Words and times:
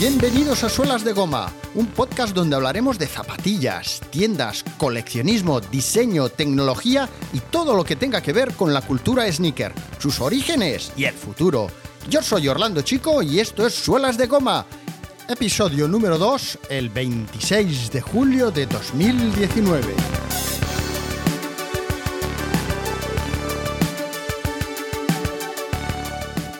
Bienvenidos 0.00 0.64
a 0.64 0.70
Suelas 0.70 1.04
de 1.04 1.12
Goma, 1.12 1.52
un 1.74 1.86
podcast 1.88 2.34
donde 2.34 2.56
hablaremos 2.56 2.98
de 2.98 3.06
zapatillas, 3.06 4.00
tiendas, 4.08 4.64
coleccionismo, 4.78 5.60
diseño, 5.60 6.30
tecnología 6.30 7.06
y 7.34 7.40
todo 7.40 7.74
lo 7.74 7.84
que 7.84 7.96
tenga 7.96 8.22
que 8.22 8.32
ver 8.32 8.54
con 8.54 8.72
la 8.72 8.80
cultura 8.80 9.30
sneaker, 9.30 9.74
sus 9.98 10.18
orígenes 10.22 10.90
y 10.96 11.04
el 11.04 11.12
futuro. 11.12 11.66
Yo 12.08 12.22
soy 12.22 12.48
Orlando 12.48 12.80
Chico 12.80 13.20
y 13.20 13.40
esto 13.40 13.66
es 13.66 13.74
Suelas 13.74 14.16
de 14.16 14.26
Goma, 14.26 14.64
episodio 15.28 15.86
número 15.86 16.16
2, 16.16 16.60
el 16.70 16.88
26 16.88 17.92
de 17.92 18.00
julio 18.00 18.50
de 18.50 18.64
2019. 18.64 19.94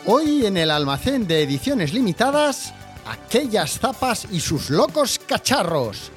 Hoy 0.05 0.45
en 0.45 0.57
el 0.57 0.69
almacén 0.69 1.25
de 1.25 1.41
ediciones 1.41 1.91
limitadas, 1.91 2.75
aquellas 3.11 3.79
zapas 3.79 4.27
y 4.31 4.39
sus 4.39 4.69
locos 4.69 5.19
cacharros. 5.19 6.11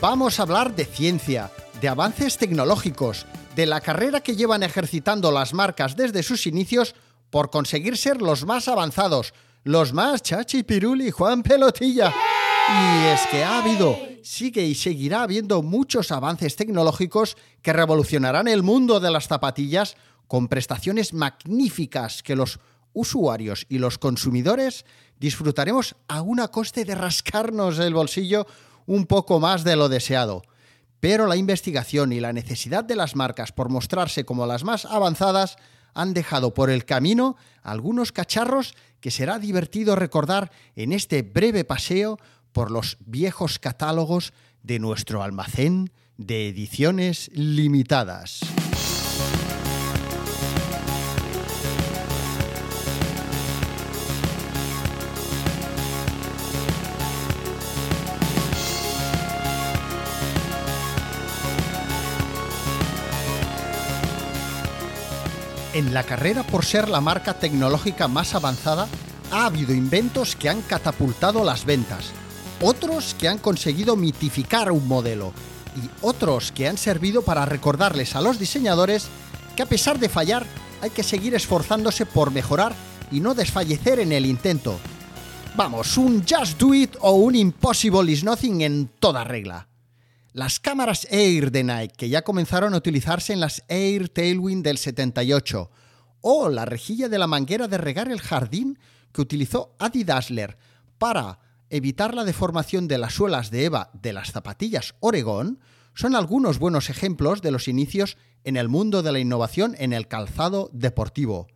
Vamos 0.00 0.38
a 0.38 0.42
hablar 0.42 0.74
de 0.74 0.84
ciencia, 0.84 1.50
de 1.80 1.88
avances 1.88 2.38
tecnológicos, 2.38 3.26
de 3.56 3.66
la 3.66 3.80
carrera 3.80 4.20
que 4.20 4.36
llevan 4.36 4.62
ejercitando 4.62 5.32
las 5.32 5.54
marcas 5.54 5.96
desde 5.96 6.22
sus 6.22 6.46
inicios 6.46 6.94
por 7.30 7.50
conseguir 7.50 7.96
ser 7.96 8.22
los 8.22 8.44
más 8.44 8.68
avanzados, 8.68 9.34
los 9.64 9.92
más 9.92 10.22
Chachi 10.22 10.62
Piruli 10.62 11.10
Juan 11.10 11.42
Pelotilla. 11.42 12.14
Y 12.68 13.06
es 13.06 13.26
que 13.30 13.42
ha 13.42 13.58
habido, 13.58 13.98
sigue 14.22 14.62
y 14.62 14.74
seguirá 14.74 15.22
habiendo 15.22 15.62
muchos 15.62 16.12
avances 16.12 16.54
tecnológicos 16.54 17.36
que 17.62 17.72
revolucionarán 17.72 18.46
el 18.46 18.62
mundo 18.62 19.00
de 19.00 19.10
las 19.10 19.26
zapatillas 19.26 19.96
con 20.28 20.48
prestaciones 20.48 21.12
magníficas 21.12 22.22
que 22.22 22.36
los 22.36 22.60
usuarios 22.96 23.66
y 23.68 23.78
los 23.78 23.98
consumidores 23.98 24.86
disfrutaremos 25.20 25.94
a 26.08 26.22
una 26.22 26.48
coste 26.48 26.84
de 26.84 26.94
rascarnos 26.94 27.78
el 27.78 27.94
bolsillo 27.94 28.46
un 28.86 29.06
poco 29.06 29.38
más 29.38 29.64
de 29.64 29.76
lo 29.76 29.88
deseado. 29.88 30.42
Pero 30.98 31.26
la 31.26 31.36
investigación 31.36 32.12
y 32.12 32.20
la 32.20 32.32
necesidad 32.32 32.82
de 32.82 32.96
las 32.96 33.14
marcas 33.14 33.52
por 33.52 33.68
mostrarse 33.68 34.24
como 34.24 34.46
las 34.46 34.64
más 34.64 34.86
avanzadas 34.86 35.56
han 35.94 36.14
dejado 36.14 36.54
por 36.54 36.70
el 36.70 36.84
camino 36.84 37.36
algunos 37.62 38.12
cacharros 38.12 38.74
que 39.00 39.10
será 39.10 39.38
divertido 39.38 39.94
recordar 39.94 40.50
en 40.74 40.92
este 40.92 41.22
breve 41.22 41.64
paseo 41.64 42.18
por 42.52 42.70
los 42.70 42.96
viejos 43.00 43.58
catálogos 43.58 44.32
de 44.62 44.78
nuestro 44.78 45.22
almacén 45.22 45.92
de 46.16 46.48
ediciones 46.48 47.30
limitadas. 47.34 48.40
En 65.76 65.92
la 65.92 66.04
carrera 66.04 66.42
por 66.42 66.64
ser 66.64 66.88
la 66.88 67.02
marca 67.02 67.34
tecnológica 67.34 68.08
más 68.08 68.34
avanzada, 68.34 68.88
ha 69.30 69.44
habido 69.44 69.74
inventos 69.74 70.34
que 70.34 70.48
han 70.48 70.62
catapultado 70.62 71.44
las 71.44 71.66
ventas, 71.66 72.12
otros 72.62 73.14
que 73.18 73.28
han 73.28 73.36
conseguido 73.36 73.94
mitificar 73.94 74.72
un 74.72 74.88
modelo 74.88 75.34
y 75.76 75.90
otros 76.00 76.50
que 76.50 76.66
han 76.66 76.78
servido 76.78 77.20
para 77.20 77.44
recordarles 77.44 78.16
a 78.16 78.22
los 78.22 78.38
diseñadores 78.38 79.08
que 79.54 79.64
a 79.64 79.66
pesar 79.66 79.98
de 79.98 80.08
fallar 80.08 80.46
hay 80.80 80.88
que 80.88 81.02
seguir 81.02 81.34
esforzándose 81.34 82.06
por 82.06 82.30
mejorar 82.30 82.74
y 83.12 83.20
no 83.20 83.34
desfallecer 83.34 84.00
en 84.00 84.12
el 84.12 84.24
intento. 84.24 84.78
Vamos, 85.56 85.98
un 85.98 86.24
just 86.26 86.58
do 86.58 86.72
it 86.72 86.96
o 87.00 87.10
un 87.16 87.34
impossible 87.34 88.10
is 88.10 88.24
nothing 88.24 88.62
en 88.62 88.88
toda 88.98 89.24
regla. 89.24 89.68
Las 90.36 90.60
cámaras 90.60 91.06
Air 91.10 91.50
de 91.50 91.64
Nike, 91.64 91.94
que 91.96 92.08
ya 92.10 92.20
comenzaron 92.20 92.74
a 92.74 92.76
utilizarse 92.76 93.32
en 93.32 93.40
las 93.40 93.64
Air 93.68 94.10
Tailwind 94.10 94.62
del 94.62 94.76
78, 94.76 95.70
o 96.20 96.50
la 96.50 96.66
rejilla 96.66 97.08
de 97.08 97.18
la 97.18 97.26
manguera 97.26 97.68
de 97.68 97.78
regar 97.78 98.12
el 98.12 98.20
jardín 98.20 98.78
que 99.12 99.22
utilizó 99.22 99.74
Adi 99.78 100.04
Dassler 100.04 100.58
para 100.98 101.38
evitar 101.70 102.14
la 102.14 102.22
deformación 102.22 102.86
de 102.86 102.98
las 102.98 103.14
suelas 103.14 103.50
de 103.50 103.64
Eva 103.64 103.88
de 103.94 104.12
las 104.12 104.30
zapatillas 104.30 104.94
Oregon, 105.00 105.58
son 105.94 106.14
algunos 106.14 106.58
buenos 106.58 106.90
ejemplos 106.90 107.40
de 107.40 107.50
los 107.50 107.66
inicios 107.66 108.18
en 108.44 108.58
el 108.58 108.68
mundo 108.68 109.02
de 109.02 109.12
la 109.12 109.20
innovación 109.20 109.74
en 109.78 109.94
el 109.94 110.06
calzado 110.06 110.68
deportivo. 110.74 111.46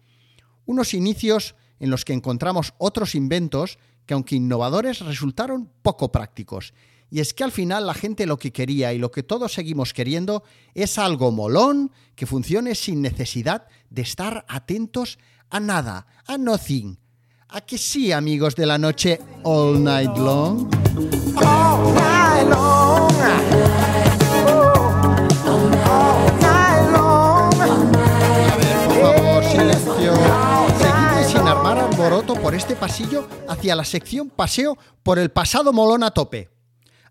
Unos 0.64 0.94
inicios 0.94 1.54
en 1.80 1.90
los 1.90 2.06
que 2.06 2.14
encontramos 2.14 2.72
otros 2.78 3.14
inventos 3.14 3.78
que 4.06 4.14
aunque 4.14 4.36
innovadores 4.36 5.00
resultaron 5.00 5.70
poco 5.82 6.10
prácticos 6.10 6.72
y 7.10 7.20
es 7.20 7.34
que 7.34 7.42
al 7.44 7.50
final 7.50 7.86
la 7.86 7.94
gente 7.94 8.24
lo 8.24 8.38
que 8.38 8.52
quería 8.52 8.92
y 8.92 8.98
lo 8.98 9.10
que 9.10 9.24
todos 9.24 9.52
seguimos 9.52 9.92
queriendo 9.92 10.44
es 10.74 10.96
algo 10.96 11.32
molón 11.32 11.90
que 12.14 12.26
funcione 12.26 12.76
sin 12.76 13.02
necesidad 13.02 13.66
de 13.90 14.02
estar 14.02 14.44
atentos 14.48 15.18
a 15.50 15.58
nada, 15.58 16.06
a 16.26 16.38
nothing. 16.38 16.98
¿A 17.48 17.60
que 17.62 17.78
sí, 17.78 18.12
amigos 18.12 18.54
de 18.54 18.64
la 18.64 18.78
noche 18.78 19.18
all 19.42 19.82
night 19.82 20.16
long? 20.16 20.72
All 21.34 21.94
night 21.94 22.48
long. 22.48 23.12
A 28.46 28.56
ver, 28.56 28.86
por 28.86 29.02
favor, 29.02 29.44
silencio. 29.44 30.14
Seguid 30.78 31.26
sin 31.26 31.48
armar 31.48 31.78
alboroto 31.78 32.34
por 32.34 32.54
este 32.54 32.76
pasillo 32.76 33.26
hacia 33.48 33.74
la 33.74 33.84
sección 33.84 34.30
Paseo 34.30 34.78
por 35.02 35.18
el 35.18 35.32
pasado 35.32 35.72
molón 35.72 36.04
a 36.04 36.12
tope. 36.12 36.59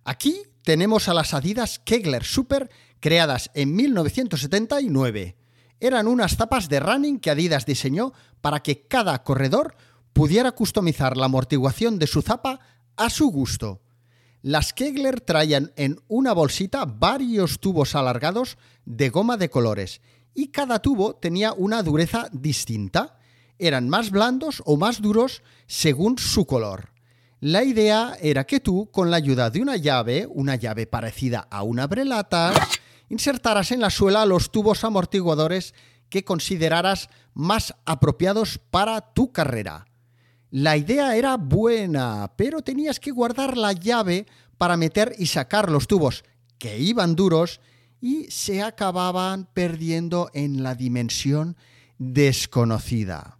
Aquí 0.10 0.42
tenemos 0.64 1.08
a 1.08 1.14
las 1.14 1.36
Adidas 1.36 1.78
Kegler 1.78 2.24
Super 2.24 2.72
creadas 3.00 3.52
en 3.54 3.76
1979. 3.76 5.38
Eran 5.80 6.08
unas 6.08 6.36
zapas 6.36 6.68
de 6.68 6.80
running 6.80 7.20
que 7.20 7.30
Adidas 7.30 7.68
diseñó 7.68 8.14
para 8.42 8.62
que 8.62 8.88
cada 8.88 9.22
corredor 9.22 9.76
pudiera 10.12 10.52
customizar 10.54 11.16
la 11.16 11.26
amortiguación 11.26 12.00
de 12.00 12.08
su 12.08 12.24
zapa 12.24 12.60
a 12.98 13.12
su 13.12 13.30
gusto. 13.30 13.84
Las 14.42 14.74
Kegler 14.74 15.22
traían 15.22 15.74
en 15.76 16.00
una 16.08 16.34
bolsita 16.34 16.86
varios 16.86 17.60
tubos 17.60 17.94
alargados 17.94 18.58
de 18.86 19.10
goma 19.10 19.38
de 19.38 19.52
colores 19.52 20.02
y 20.34 20.48
cada 20.48 20.80
tubo 20.80 21.18
tenía 21.18 21.54
una 21.54 21.84
dureza 21.84 22.30
distinta. 22.32 23.20
Eran 23.60 23.88
más 23.90 24.10
blandos 24.10 24.64
o 24.66 24.76
más 24.76 25.04
duros 25.04 25.44
según 25.68 26.18
su 26.18 26.48
color. 26.48 26.99
La 27.42 27.64
idea 27.64 28.18
era 28.22 28.46
que 28.46 28.60
tú, 28.60 28.90
con 28.92 29.10
la 29.10 29.18
ayuda 29.18 29.50
de 29.50 29.62
una 29.62 29.78
llave, 29.78 30.28
una 30.30 30.56
llave 30.56 30.88
parecida 30.88 31.48
a 31.50 31.64
una 31.64 31.88
brelata, 31.88 32.52
insertaras 33.08 33.72
en 33.72 33.80
la 33.80 33.90
suela 33.90 34.26
los 34.26 34.52
tubos 34.52 34.84
amortiguadores 34.84 35.74
que 36.10 36.26
consideraras 36.26 37.10
más 37.34 37.76
apropiados 37.86 38.58
para 38.58 39.14
tu 39.14 39.32
carrera. 39.32 39.86
La 40.52 40.76
idea 40.76 41.16
era 41.16 41.38
buena, 41.38 42.34
pero 42.36 42.62
tenías 42.62 43.00
que 43.00 43.12
guardar 43.12 43.56
la 43.56 43.72
llave 43.72 44.26
para 44.58 44.76
meter 44.76 45.16
y 45.18 45.28
sacar 45.28 45.72
los 45.72 45.88
tubos, 45.88 46.26
que 46.58 46.78
iban 46.80 47.16
duros 47.16 47.62
y 48.02 48.30
se 48.32 48.62
acababan 48.62 49.48
perdiendo 49.54 50.30
en 50.34 50.62
la 50.62 50.76
dimensión 50.76 51.56
desconocida. 52.00 53.38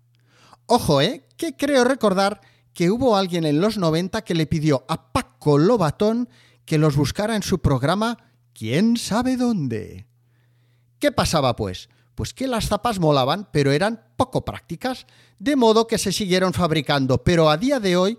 Ojo, 0.68 1.02
¿eh? 1.02 1.26
Que 1.36 1.58
creo 1.58 1.84
recordar 1.84 2.40
que 2.80 2.90
hubo 2.90 3.18
alguien 3.18 3.44
en 3.44 3.60
los 3.60 3.78
90 3.78 4.22
que 4.22 4.34
le 4.34 4.48
pidió 4.48 4.86
a 4.88 5.12
Paco 5.12 5.58
Lobatón 5.58 6.30
que 6.64 6.78
los 6.78 6.96
buscara 6.96 7.36
en 7.36 7.44
su 7.44 7.60
programa 7.60 8.18
¿Quién 8.54 8.96
sabe 8.96 9.36
dónde? 9.36 10.08
¿Qué 10.98 11.12
pasaba 11.12 11.58
pues? 11.58 11.90
Pues 12.16 12.34
que 12.34 12.48
las 12.48 12.70
zapas 12.70 12.98
molaban, 12.98 13.50
pero 13.52 13.74
eran 13.74 14.06
poco 14.16 14.46
prácticas, 14.46 15.08
de 15.40 15.58
modo 15.58 15.88
que 15.88 15.98
se 15.98 16.14
siguieron 16.14 16.54
fabricando, 16.54 17.22
pero 17.22 17.50
a 17.50 17.58
día 17.58 17.82
de 17.82 17.98
hoy 17.98 18.18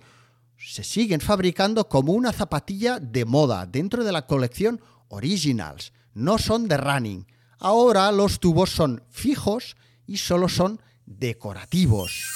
se 0.58 0.84
siguen 0.84 1.22
fabricando 1.22 1.88
como 1.88 2.12
una 2.12 2.30
zapatilla 2.30 3.00
de 3.00 3.24
moda 3.24 3.64
dentro 3.64 4.04
de 4.04 4.12
la 4.12 4.26
colección 4.26 4.82
Originals, 5.08 5.94
no 6.12 6.36
son 6.36 6.68
de 6.68 6.76
running. 6.76 7.26
Ahora 7.58 8.12
los 8.12 8.40
tubos 8.40 8.68
son 8.68 9.04
fijos 9.08 9.78
y 10.06 10.18
solo 10.18 10.50
son 10.50 10.82
decorativos. 11.06 12.28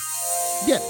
Bien, 0.64 0.80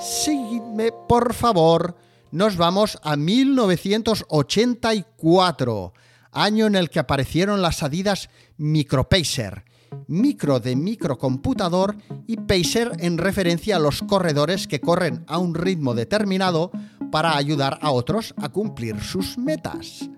Sígueme, 0.00 0.90
por 1.08 1.34
favor. 1.34 1.96
Nos 2.32 2.56
vamos 2.56 2.98
a 3.02 3.16
1984, 3.16 5.92
año 6.32 6.66
en 6.66 6.74
el 6.74 6.88
que 6.88 7.00
aparecieron 7.00 7.60
las 7.60 7.82
Adidas 7.82 8.30
Micropacer. 8.56 9.66
Micro 10.06 10.58
de 10.58 10.74
microcomputador 10.74 11.96
y 12.26 12.38
pacer 12.38 12.92
en 13.00 13.18
referencia 13.18 13.76
a 13.76 13.80
los 13.80 14.00
corredores 14.02 14.66
que 14.66 14.80
corren 14.80 15.22
a 15.26 15.36
un 15.36 15.54
ritmo 15.54 15.94
determinado 15.94 16.70
para 17.12 17.36
ayudar 17.36 17.78
a 17.82 17.90
otros 17.90 18.32
a 18.38 18.48
cumplir 18.48 19.00
sus 19.00 19.36
metas. 19.36 20.08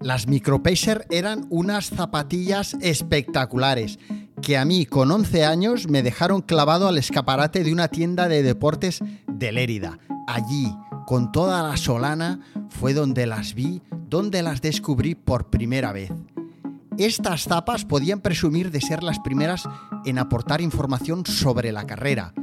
Las 0.00 0.28
Micropacer 0.28 1.06
eran 1.10 1.46
unas 1.50 1.86
zapatillas 1.86 2.76
espectaculares 2.80 3.98
que 4.40 4.56
a 4.56 4.64
mí 4.64 4.86
con 4.86 5.10
11 5.10 5.44
años 5.44 5.88
me 5.88 6.04
dejaron 6.04 6.40
clavado 6.40 6.86
al 6.86 6.98
escaparate 6.98 7.64
de 7.64 7.72
una 7.72 7.88
tienda 7.88 8.28
de 8.28 8.44
deportes 8.44 9.00
de 9.26 9.50
Lérida. 9.50 9.98
Allí, 10.28 10.72
con 11.06 11.32
toda 11.32 11.62
la 11.62 11.76
solana, 11.76 12.40
fue 12.68 12.94
donde 12.94 13.26
las 13.26 13.54
vi, 13.54 13.82
donde 14.08 14.42
las 14.42 14.62
descubrí 14.62 15.16
por 15.16 15.50
primera 15.50 15.92
vez. 15.92 16.12
Estas 16.96 17.44
zapas 17.44 17.84
podían 17.84 18.20
presumir 18.20 18.70
de 18.70 18.80
ser 18.80 19.02
las 19.02 19.18
primeras 19.18 19.68
en 20.04 20.18
aportar 20.18 20.60
información 20.60 21.26
sobre 21.26 21.72
la 21.72 21.86
carrera. 21.86 22.34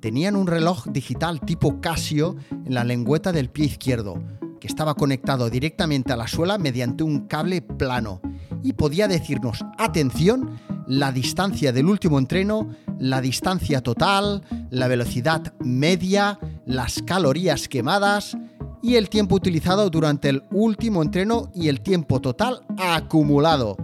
Tenían 0.00 0.34
un 0.34 0.46
reloj 0.46 0.86
digital 0.86 1.40
tipo 1.40 1.80
Casio 1.80 2.36
en 2.50 2.74
la 2.74 2.84
lengüeta 2.84 3.32
del 3.32 3.50
pie 3.50 3.66
izquierdo, 3.66 4.22
que 4.62 4.68
estaba 4.68 4.94
conectado 4.94 5.50
directamente 5.50 6.12
a 6.12 6.16
la 6.16 6.28
suela 6.28 6.56
mediante 6.56 7.02
un 7.02 7.26
cable 7.26 7.62
plano 7.62 8.20
y 8.62 8.74
podía 8.74 9.08
decirnos, 9.08 9.64
atención, 9.76 10.56
la 10.86 11.10
distancia 11.10 11.72
del 11.72 11.86
último 11.86 12.16
entreno, 12.16 12.68
la 12.96 13.20
distancia 13.20 13.80
total, 13.80 14.44
la 14.70 14.86
velocidad 14.86 15.52
media, 15.58 16.38
las 16.64 17.02
calorías 17.02 17.66
quemadas 17.66 18.36
y 18.80 18.94
el 18.94 19.08
tiempo 19.08 19.34
utilizado 19.34 19.90
durante 19.90 20.28
el 20.28 20.44
último 20.52 21.02
entreno 21.02 21.50
y 21.52 21.66
el 21.66 21.80
tiempo 21.80 22.20
total 22.20 22.60
acumulado. 22.78 23.76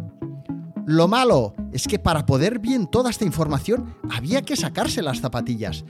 Lo 0.87 1.09
malo 1.09 1.55
es 1.73 1.89
que 1.89 1.99
para 1.99 2.25
poder 2.25 2.61
bien 2.61 2.87
toda 2.87 3.11
esta 3.11 3.25
información 3.25 3.97
había 4.11 4.43
que 4.43 4.55
sacarse 4.55 5.03
las 5.03 5.21
zapatillas, 5.21 5.85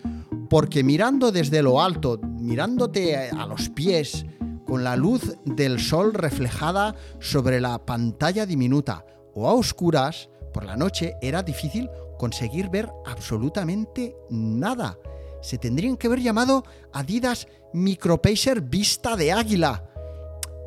porque 0.48 0.82
mirando 0.82 1.30
desde 1.30 1.62
lo 1.62 1.82
alto, 1.82 2.18
mirándote 2.22 3.28
a 3.28 3.44
los 3.44 3.68
pies, 3.68 4.24
con 4.68 4.84
la 4.84 4.96
luz 4.96 5.34
del 5.46 5.80
sol 5.80 6.12
reflejada 6.12 6.94
sobre 7.20 7.58
la 7.58 7.78
pantalla 7.86 8.44
diminuta 8.44 9.06
o 9.34 9.48
a 9.48 9.54
oscuras, 9.54 10.28
por 10.52 10.64
la 10.64 10.76
noche 10.76 11.16
era 11.22 11.42
difícil 11.42 11.88
conseguir 12.18 12.68
ver 12.68 12.90
absolutamente 13.06 14.14
nada. 14.28 14.98
Se 15.40 15.56
tendrían 15.56 15.96
que 15.96 16.08
haber 16.08 16.20
llamado 16.20 16.64
Adidas 16.92 17.48
Micropacer 17.72 18.60
Vista 18.60 19.16
de 19.16 19.32
Águila. 19.32 19.84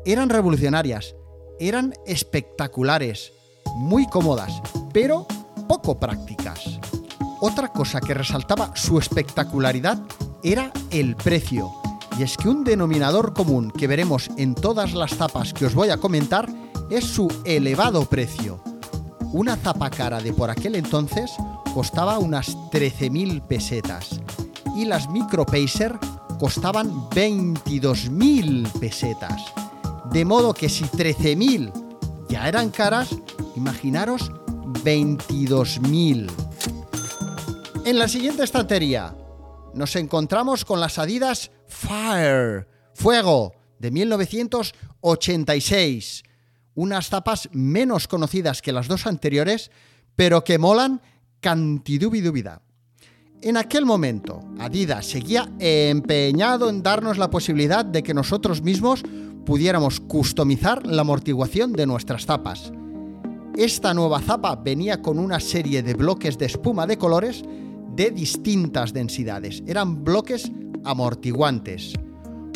Eran 0.04 0.30
revolucionarias, 0.30 1.14
eran 1.60 1.94
espectaculares 2.04 3.32
muy 3.76 4.08
cómodas, 4.08 4.60
pero 4.92 5.28
poco 5.68 6.00
prácticas. 6.00 6.80
Otra 7.40 7.68
cosa 7.68 8.00
que 8.00 8.14
resaltaba 8.14 8.74
su 8.74 8.98
espectacularidad 8.98 10.02
era 10.42 10.72
el 10.90 11.14
precio. 11.14 11.81
Y 12.18 12.22
es 12.22 12.36
que 12.36 12.48
un 12.48 12.64
denominador 12.64 13.32
común 13.32 13.70
que 13.70 13.86
veremos 13.86 14.30
en 14.36 14.54
todas 14.54 14.92
las 14.94 15.16
zapas 15.16 15.52
que 15.52 15.66
os 15.66 15.74
voy 15.74 15.90
a 15.90 15.96
comentar 15.96 16.48
es 16.90 17.04
su 17.04 17.28
elevado 17.44 18.04
precio. 18.04 18.62
Una 19.32 19.56
zapa 19.56 19.88
cara 19.88 20.20
de 20.20 20.32
por 20.32 20.50
aquel 20.50 20.74
entonces 20.74 21.30
costaba 21.72 22.18
unas 22.18 22.54
13.000 22.70 23.40
pesetas 23.42 24.20
y 24.76 24.84
las 24.84 25.08
Micro 25.08 25.46
Pacer 25.46 25.98
costaban 26.38 26.90
22.000 27.10 28.70
pesetas. 28.78 29.42
De 30.12 30.24
modo 30.24 30.52
que 30.52 30.68
si 30.68 30.84
13.000 30.84 31.72
ya 32.28 32.48
eran 32.48 32.70
caras, 32.70 33.08
imaginaros 33.56 34.30
22.000. 34.84 36.30
En 37.84 37.98
la 37.98 38.08
siguiente 38.08 38.44
estantería 38.44 39.14
nos 39.74 39.96
encontramos 39.96 40.64
con 40.64 40.78
las 40.80 40.98
Adidas 40.98 41.50
Fire, 41.66 42.66
Fuego, 42.94 43.52
de 43.78 43.90
1986. 43.90 46.22
Unas 46.74 47.10
tapas 47.10 47.50
menos 47.52 48.08
conocidas 48.08 48.62
que 48.62 48.72
las 48.72 48.88
dos 48.88 49.06
anteriores, 49.06 49.70
pero 50.16 50.42
que 50.44 50.56
molan 50.58 51.02
cantidubidubida. 51.40 52.62
En 53.42 53.56
aquel 53.56 53.84
momento, 53.84 54.40
Adidas 54.60 55.06
seguía 55.06 55.50
empeñado 55.58 56.70
en 56.70 56.82
darnos 56.82 57.18
la 57.18 57.28
posibilidad 57.28 57.84
de 57.84 58.04
que 58.04 58.14
nosotros 58.14 58.62
mismos 58.62 59.02
pudiéramos 59.44 59.98
customizar 59.98 60.86
la 60.86 61.02
amortiguación 61.02 61.72
de 61.72 61.86
nuestras 61.86 62.24
zapas. 62.24 62.72
Esta 63.56 63.92
nueva 63.92 64.20
zapa 64.20 64.54
venía 64.54 65.02
con 65.02 65.18
una 65.18 65.40
serie 65.40 65.82
de 65.82 65.94
bloques 65.94 66.38
de 66.38 66.46
espuma 66.46 66.86
de 66.86 66.96
colores 66.96 67.44
de 67.94 68.10
distintas 68.10 68.92
densidades. 68.92 69.62
Eran 69.66 70.04
bloques 70.04 70.50
amortiguantes. 70.84 71.94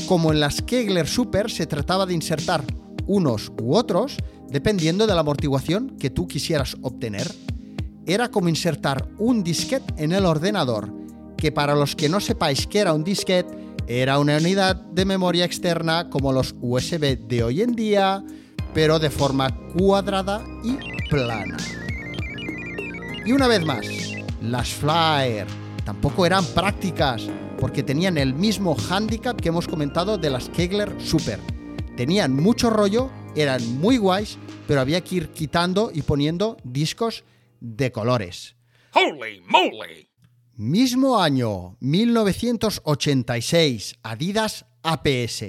Como 0.08 0.32
en 0.32 0.40
las 0.40 0.62
Kegler 0.62 1.06
Super 1.06 1.50
se 1.50 1.66
trataba 1.66 2.06
de 2.06 2.14
insertar 2.14 2.64
unos 3.06 3.52
u 3.60 3.74
otros 3.74 4.16
dependiendo 4.48 5.06
de 5.06 5.14
la 5.14 5.20
amortiguación 5.20 5.96
que 5.98 6.10
tú 6.10 6.26
quisieras 6.26 6.76
obtener. 6.82 7.30
Era 8.06 8.30
como 8.30 8.48
insertar 8.48 9.08
un 9.18 9.42
disquete 9.42 9.94
en 10.02 10.12
el 10.12 10.26
ordenador, 10.26 10.92
que 11.36 11.50
para 11.50 11.74
los 11.74 11.96
que 11.96 12.08
no 12.08 12.20
sepáis 12.20 12.66
que 12.66 12.78
era 12.78 12.92
un 12.92 13.02
disquete, 13.02 13.66
era 13.88 14.18
una 14.18 14.36
unidad 14.36 14.76
de 14.76 15.04
memoria 15.04 15.44
externa 15.44 16.08
como 16.10 16.32
los 16.32 16.54
USB 16.60 17.18
de 17.26 17.42
hoy 17.42 17.62
en 17.62 17.72
día, 17.74 18.22
pero 18.74 18.98
de 18.98 19.10
forma 19.10 19.48
cuadrada 19.72 20.44
y 20.64 20.76
plana. 21.08 21.56
Y 23.24 23.32
una 23.32 23.48
vez 23.48 23.64
más, 23.64 23.86
las 24.40 24.70
Flyer 24.70 25.46
tampoco 25.84 26.24
eran 26.26 26.44
prácticas 26.44 27.28
porque 27.58 27.82
tenían 27.82 28.18
el 28.18 28.34
mismo 28.34 28.76
handicap 28.88 29.40
que 29.40 29.48
hemos 29.48 29.66
comentado 29.68 30.18
de 30.18 30.28
las 30.30 30.48
Kegler 30.48 30.94
Super. 31.00 31.40
Tenían 31.96 32.34
mucho 32.34 32.70
rollo, 32.70 33.10
eran 33.34 33.78
muy 33.78 33.96
guays, 33.96 34.38
pero 34.66 34.80
había 34.80 35.02
que 35.02 35.16
ir 35.16 35.30
quitando 35.30 35.90
y 35.92 36.02
poniendo 36.02 36.56
discos 36.64 37.24
de 37.60 37.92
colores. 37.92 38.56
¡Holy 38.92 39.42
moly! 39.46 40.08
Mismo 40.54 41.20
año, 41.20 41.76
1986, 41.80 43.98
Adidas 44.02 44.66
APS. 44.82 45.44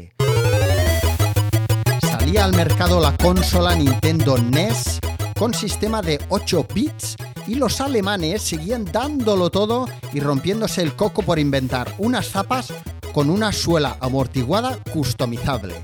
Salía 2.02 2.46
al 2.46 2.54
mercado 2.54 3.00
la 3.00 3.18
consola 3.18 3.76
Nintendo 3.76 4.38
NES 4.38 5.00
con 5.38 5.54
sistema 5.54 6.02
de 6.02 6.20
8 6.30 6.68
bits 6.74 7.16
y 7.48 7.56
los 7.56 7.82
alemanes 7.82 8.42
seguían 8.42 8.86
dándolo 8.86 9.50
todo 9.50 9.88
y 10.14 10.20
rompiéndose 10.20 10.82
el 10.82 10.96
coco 10.96 11.22
por 11.22 11.40
inventar 11.40 11.94
unas 11.98 12.30
zapas 12.30 12.74
con 13.14 13.30
una 13.30 13.52
suela 13.52 13.98
amortiguada 14.02 14.78
customizable. 14.92 15.82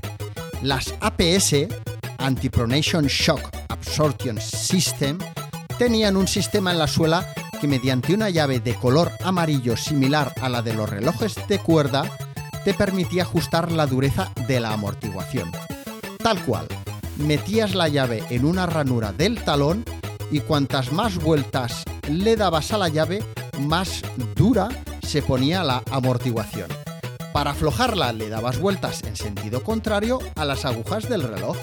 Las 0.62 0.94
APS, 1.00 1.66
Antipronation 2.18 3.06
Shock 3.06 3.40
Absorption 3.68 4.40
System, 4.40 5.18
tenían 5.78 6.16
un 6.16 6.28
sistema 6.28 6.72
en 6.72 6.78
la 6.78 6.86
suela 6.86 7.34
mediante 7.66 8.14
una 8.14 8.30
llave 8.30 8.60
de 8.60 8.74
color 8.74 9.12
amarillo 9.22 9.76
similar 9.76 10.32
a 10.40 10.48
la 10.48 10.62
de 10.62 10.74
los 10.74 10.88
relojes 10.88 11.34
de 11.48 11.58
cuerda 11.58 12.10
te 12.64 12.74
permitía 12.74 13.22
ajustar 13.22 13.72
la 13.72 13.86
dureza 13.86 14.32
de 14.46 14.60
la 14.60 14.72
amortiguación. 14.72 15.50
Tal 16.18 16.42
cual, 16.44 16.66
metías 17.18 17.74
la 17.74 17.88
llave 17.88 18.24
en 18.30 18.44
una 18.44 18.66
ranura 18.66 19.12
del 19.12 19.42
talón 19.44 19.84
y 20.34 20.40
cuantas 20.40 20.90
más 20.90 21.16
vueltas 21.18 21.84
le 22.10 22.34
dabas 22.34 22.72
a 22.72 22.78
la 22.78 22.88
llave, 22.88 23.22
más 23.60 24.02
dura 24.34 24.68
se 25.06 25.22
ponía 25.22 25.62
la 25.62 25.80
amortiguación. 25.92 26.66
Para 27.32 27.52
aflojarla 27.52 28.12
le 28.12 28.28
dabas 28.28 28.58
vueltas 28.58 29.04
en 29.04 29.14
sentido 29.14 29.62
contrario 29.62 30.18
a 30.34 30.44
las 30.44 30.64
agujas 30.64 31.08
del 31.08 31.22
reloj. 31.22 31.56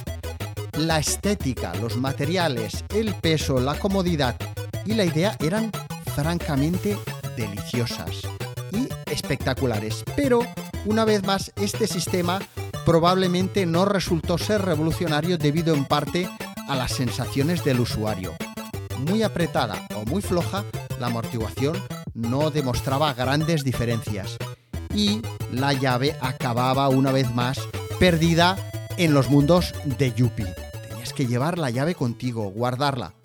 La 0.78 1.00
estética, 1.00 1.74
los 1.82 1.98
materiales, 1.98 2.86
el 2.96 3.14
peso, 3.16 3.60
la 3.60 3.78
comodidad 3.78 4.38
y 4.86 4.94
la 4.94 5.04
idea 5.04 5.36
eran 5.42 5.70
francamente 6.16 6.98
deliciosas 7.36 8.22
y 8.72 8.88
espectaculares. 9.12 10.02
Pero, 10.16 10.46
una 10.86 11.04
vez 11.04 11.26
más, 11.26 11.52
este 11.58 11.88
sistema 11.88 12.40
probablemente 12.86 13.66
no 13.66 13.84
resultó 13.84 14.38
ser 14.38 14.62
revolucionario 14.62 15.38
debido 15.38 15.76
en 15.76 15.84
parte 15.84 16.30
a 16.70 16.76
las 16.78 16.94
sensaciones 16.94 17.66
del 17.66 17.82
usuario. 17.82 18.34
Muy 19.08 19.24
apretada 19.24 19.88
o 19.96 20.06
muy 20.06 20.22
floja, 20.22 20.64
la 21.00 21.08
amortiguación 21.08 21.76
no 22.14 22.52
demostraba 22.52 23.14
grandes 23.14 23.64
diferencias 23.64 24.38
y 24.94 25.22
la 25.52 25.74
llave 25.74 26.16
acababa 26.22 26.88
una 26.90 27.12
vez 27.12 27.34
más 27.34 27.60
perdida 28.00 28.58
en 28.98 29.14
los 29.14 29.30
mundos 29.30 29.74
de 29.86 30.14
Yuppie. 30.14 30.54
Tenías 30.88 31.14
que 31.14 31.26
llevar 31.26 31.58
la 31.58 31.72
llave 31.72 31.96
contigo, 31.96 32.52
guardarla. 32.52 33.16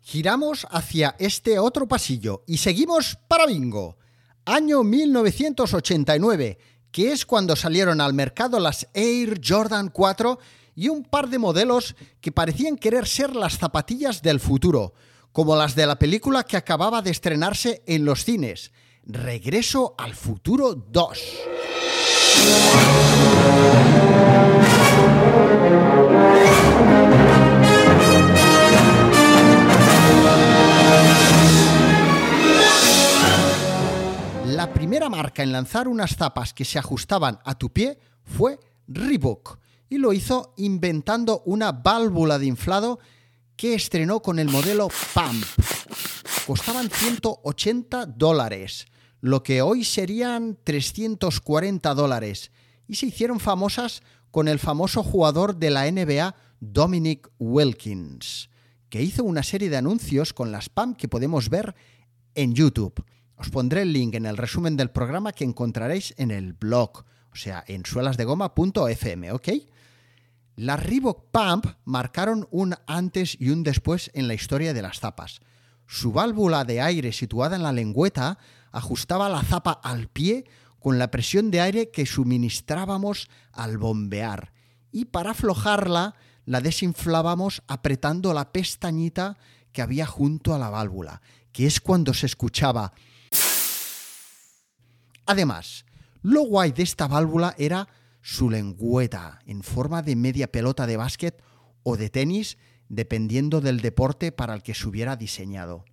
Giramos 0.00 0.66
hacia 0.70 1.16
este 1.18 1.58
otro 1.58 1.88
pasillo 1.88 2.42
y 2.46 2.58
seguimos 2.58 3.16
para 3.26 3.46
Bingo. 3.46 3.96
Año 4.44 4.84
1989, 4.84 6.58
que 6.92 7.12
es 7.12 7.24
cuando 7.24 7.56
salieron 7.56 8.02
al 8.02 8.12
mercado 8.12 8.60
las 8.60 8.88
Air 8.92 9.40
Jordan 9.42 9.88
4 9.88 10.38
y 10.76 10.90
un 10.90 11.02
par 11.02 11.30
de 11.30 11.38
modelos 11.38 11.96
que 12.20 12.30
parecían 12.30 12.76
querer 12.76 13.06
ser 13.06 13.34
las 13.34 13.56
zapatillas 13.56 14.20
del 14.20 14.40
futuro, 14.40 14.92
como 15.34 15.56
las 15.56 15.74
de 15.74 15.84
la 15.84 15.98
película 15.98 16.44
que 16.44 16.56
acababa 16.56 17.02
de 17.02 17.10
estrenarse 17.10 17.82
en 17.86 18.04
los 18.04 18.24
cines, 18.24 18.70
Regreso 19.02 19.96
al 19.98 20.14
Futuro 20.14 20.74
2. 20.74 21.22
La 34.46 34.72
primera 34.72 35.08
marca 35.08 35.42
en 35.42 35.50
lanzar 35.50 35.88
unas 35.88 36.14
zapas 36.14 36.54
que 36.54 36.64
se 36.64 36.78
ajustaban 36.78 37.40
a 37.44 37.58
tu 37.58 37.72
pie 37.72 37.98
fue 38.22 38.60
Reebok 38.86 39.58
y 39.88 39.98
lo 39.98 40.12
hizo 40.12 40.54
inventando 40.58 41.42
una 41.44 41.72
válvula 41.72 42.38
de 42.38 42.46
inflado 42.46 43.00
que 43.56 43.74
estrenó 43.74 44.20
con 44.20 44.38
el 44.38 44.48
modelo 44.48 44.88
Pump. 45.14 45.44
Costaban 46.46 46.90
180 46.90 48.06
dólares, 48.06 48.86
lo 49.20 49.42
que 49.42 49.62
hoy 49.62 49.84
serían 49.84 50.58
340 50.62 51.94
dólares, 51.94 52.50
y 52.86 52.96
se 52.96 53.06
hicieron 53.06 53.40
famosas 53.40 54.02
con 54.30 54.48
el 54.48 54.58
famoso 54.58 55.02
jugador 55.02 55.56
de 55.56 55.70
la 55.70 55.90
NBA 55.90 56.34
Dominic 56.60 57.30
Wilkins, 57.38 58.50
que 58.88 59.02
hizo 59.02 59.24
una 59.24 59.42
serie 59.42 59.70
de 59.70 59.76
anuncios 59.76 60.32
con 60.32 60.52
las 60.52 60.68
Pump 60.68 60.96
que 60.96 61.08
podemos 61.08 61.48
ver 61.48 61.74
en 62.34 62.54
YouTube. 62.54 63.04
Os 63.36 63.50
pondré 63.50 63.82
el 63.82 63.92
link 63.92 64.14
en 64.14 64.26
el 64.26 64.36
resumen 64.36 64.76
del 64.76 64.90
programa 64.90 65.32
que 65.32 65.44
encontraréis 65.44 66.14
en 66.16 66.30
el 66.30 66.52
blog, 66.52 67.04
o 67.32 67.36
sea, 67.36 67.64
en 67.66 67.84
suelasdegoma.fm, 67.84 69.32
¿ok? 69.32 69.48
Las 70.56 70.82
Reebok 70.82 71.30
Pump 71.32 71.66
marcaron 71.84 72.46
un 72.50 72.76
antes 72.86 73.36
y 73.40 73.50
un 73.50 73.64
después 73.64 74.10
en 74.14 74.28
la 74.28 74.34
historia 74.34 74.72
de 74.72 74.82
las 74.82 75.00
zapas. 75.00 75.40
Su 75.86 76.12
válvula 76.12 76.64
de 76.64 76.80
aire 76.80 77.12
situada 77.12 77.56
en 77.56 77.64
la 77.64 77.72
lengüeta 77.72 78.38
ajustaba 78.70 79.28
la 79.28 79.42
zapa 79.42 79.72
al 79.72 80.08
pie 80.08 80.44
con 80.78 80.98
la 80.98 81.10
presión 81.10 81.50
de 81.50 81.60
aire 81.60 81.90
que 81.90 82.06
suministrábamos 82.06 83.28
al 83.52 83.78
bombear. 83.78 84.52
Y 84.92 85.06
para 85.06 85.32
aflojarla, 85.32 86.14
la 86.44 86.60
desinflábamos 86.60 87.62
apretando 87.66 88.32
la 88.32 88.52
pestañita 88.52 89.36
que 89.72 89.82
había 89.82 90.06
junto 90.06 90.54
a 90.54 90.58
la 90.58 90.70
válvula, 90.70 91.20
que 91.52 91.66
es 91.66 91.80
cuando 91.80 92.14
se 92.14 92.26
escuchaba. 92.26 92.92
Además, 95.26 95.84
lo 96.22 96.42
guay 96.42 96.72
de 96.72 96.82
esta 96.84 97.08
válvula 97.08 97.54
era 97.58 97.88
su 98.24 98.48
lengüeta 98.48 99.38
en 99.44 99.62
forma 99.62 100.00
de 100.00 100.16
media 100.16 100.50
pelota 100.50 100.86
de 100.86 100.96
básquet 100.96 101.42
o 101.82 101.98
de 101.98 102.08
tenis, 102.08 102.56
dependiendo 102.88 103.60
del 103.60 103.82
deporte 103.82 104.32
para 104.32 104.54
el 104.54 104.62
que 104.62 104.72
se 104.72 104.88
hubiera 104.88 105.14
diseñado. 105.16 105.84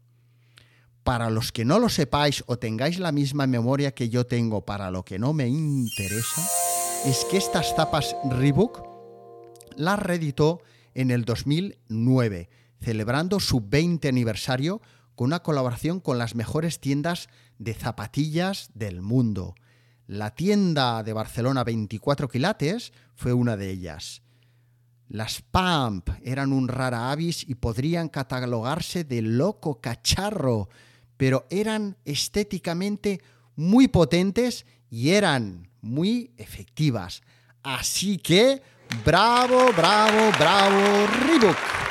Para 1.03 1.29
los 1.29 1.51
que 1.51 1.65
no 1.65 1.77
lo 1.77 1.89
sepáis 1.89 2.45
o 2.47 2.57
tengáis 2.57 2.99
la 2.99 3.11
misma 3.11 3.47
memoria 3.47 3.91
que 3.91 4.07
yo 4.07 4.25
tengo 4.25 4.63
para 4.63 4.91
lo 4.91 5.03
que 5.03 5.19
no 5.19 5.33
me 5.33 5.49
interesa, 5.49 6.47
es 7.05 7.25
que 7.29 7.35
estas 7.35 7.75
tapas 7.75 8.15
Reebok 8.29 8.81
las 9.75 9.99
reeditó 9.99 10.61
en 10.93 11.11
el 11.11 11.25
2009, 11.25 12.49
celebrando 12.79 13.41
su 13.41 13.59
20 13.59 14.07
aniversario 14.07 14.81
con 15.15 15.27
una 15.27 15.43
colaboración 15.43 15.99
con 15.99 16.17
las 16.17 16.35
mejores 16.35 16.79
tiendas 16.79 17.27
de 17.57 17.73
zapatillas 17.73 18.69
del 18.73 19.01
mundo. 19.01 19.53
La 20.11 20.31
tienda 20.31 21.03
de 21.03 21.13
Barcelona 21.13 21.63
24 21.63 22.27
quilates 22.27 22.91
fue 23.15 23.31
una 23.31 23.55
de 23.55 23.69
ellas. 23.69 24.21
Las 25.07 25.41
Pump 25.41 26.09
eran 26.21 26.51
un 26.51 26.67
rara 26.67 27.13
avis 27.13 27.47
y 27.47 27.55
podrían 27.55 28.09
catalogarse 28.09 29.05
de 29.05 29.21
loco 29.21 29.79
cacharro, 29.79 30.67
pero 31.15 31.47
eran 31.49 31.95
estéticamente 32.03 33.21
muy 33.55 33.87
potentes 33.87 34.65
y 34.89 35.11
eran 35.11 35.69
muy 35.79 36.33
efectivas. 36.35 37.21
Así 37.63 38.17
que, 38.17 38.61
bravo, 39.05 39.71
bravo, 39.77 40.29
bravo, 40.37 41.07
Reebok. 41.25 41.90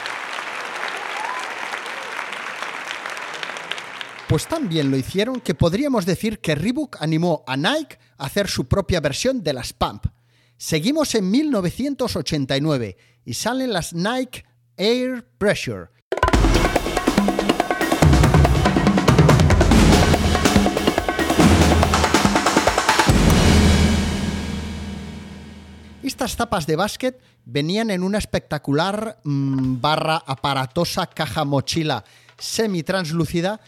Pues 4.30 4.46
tan 4.46 4.68
bien 4.68 4.92
lo 4.92 4.96
hicieron 4.96 5.40
que 5.40 5.56
podríamos 5.56 6.06
decir 6.06 6.38
que 6.38 6.54
Reebok 6.54 7.02
animó 7.02 7.42
a 7.48 7.56
Nike 7.56 7.98
a 8.16 8.26
hacer 8.26 8.46
su 8.46 8.68
propia 8.68 9.00
versión 9.00 9.42
de 9.42 9.52
las 9.52 9.72
Pump. 9.72 10.06
Seguimos 10.56 11.16
en 11.16 11.28
1989 11.28 12.96
y 13.24 13.34
salen 13.34 13.72
las 13.72 13.92
Nike 13.92 14.44
Air 14.76 15.26
Pressure. 15.36 15.88
Estas 26.04 26.36
tapas 26.36 26.68
de 26.68 26.76
básquet 26.76 27.20
venían 27.44 27.90
en 27.90 28.04
una 28.04 28.18
espectacular 28.18 29.18
mm, 29.24 29.80
barra 29.80 30.22
aparatosa 30.24 31.08
caja 31.08 31.44
mochila 31.44 32.04
semi-translúcida 32.38 33.60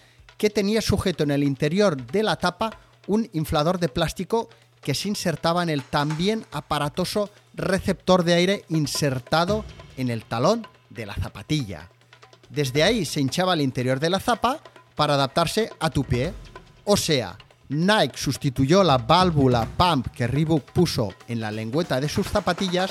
que 0.43 0.51
tenía 0.51 0.83
sujeto 0.83 1.23
en 1.23 1.31
el 1.31 1.45
interior 1.45 1.97
de 1.97 2.25
la 2.25 2.35
tapa 2.35 2.77
un 3.07 3.31
inflador 3.33 3.79
de 3.79 3.89
plástico 3.89 4.49
que 4.83 4.93
se 4.93 5.07
insertaba 5.09 5.63
en 5.63 5.69
el 5.69 5.85
también 5.85 6.45
aparatoso 6.51 7.31
receptor 7.55 8.25
de 8.25 8.35
aire 8.35 8.65
insertado 8.69 9.65
en 9.97 10.11
el 10.11 10.25
talón 10.25 10.67
de 10.91 11.07
la 11.07 11.15
zapatilla. 11.15 11.91
Desde 12.51 12.83
ahí 12.83 13.05
se 13.05 13.21
hinchaba 13.21 13.55
el 13.55 13.61
interior 13.61 14.01
de 14.01 14.11
la 14.11 14.19
zapa 14.19 14.59
para 14.97 15.15
adaptarse 15.15 15.71
a 15.79 15.91
tu 15.91 16.03
pie. 16.03 16.35
O 16.87 16.97
sea, 16.97 17.39
Nike 17.69 18.19
sustituyó 18.19 18.83
la 18.83 18.99
válvula 18.99 19.65
pump 19.77 20.09
que 20.09 20.27
Reebok 20.27 20.73
puso 20.73 21.15
en 21.29 21.41
la 21.41 21.53
lengüeta 21.53 22.01
de 22.01 22.09
sus 22.09 22.27
zapatillas 22.27 22.91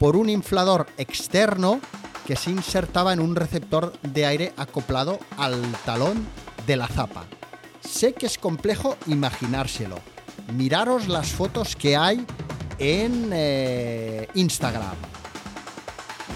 por 0.00 0.16
un 0.16 0.28
inflador 0.28 0.88
externo 0.98 1.80
que 2.26 2.34
se 2.34 2.50
insertaba 2.50 3.12
en 3.12 3.20
un 3.20 3.36
receptor 3.36 3.92
de 4.02 4.26
aire 4.26 4.52
acoplado 4.56 5.20
al 5.38 5.62
talón 5.84 6.26
de 6.66 6.76
la 6.76 6.88
zapa. 6.88 7.24
Sé 7.80 8.12
que 8.12 8.26
es 8.26 8.38
complejo 8.38 8.96
imaginárselo. 9.06 9.98
Miraros 10.54 11.08
las 11.08 11.28
fotos 11.28 11.76
que 11.76 11.96
hay 11.96 12.24
en 12.78 13.30
eh, 13.32 14.28
Instagram. 14.34 14.96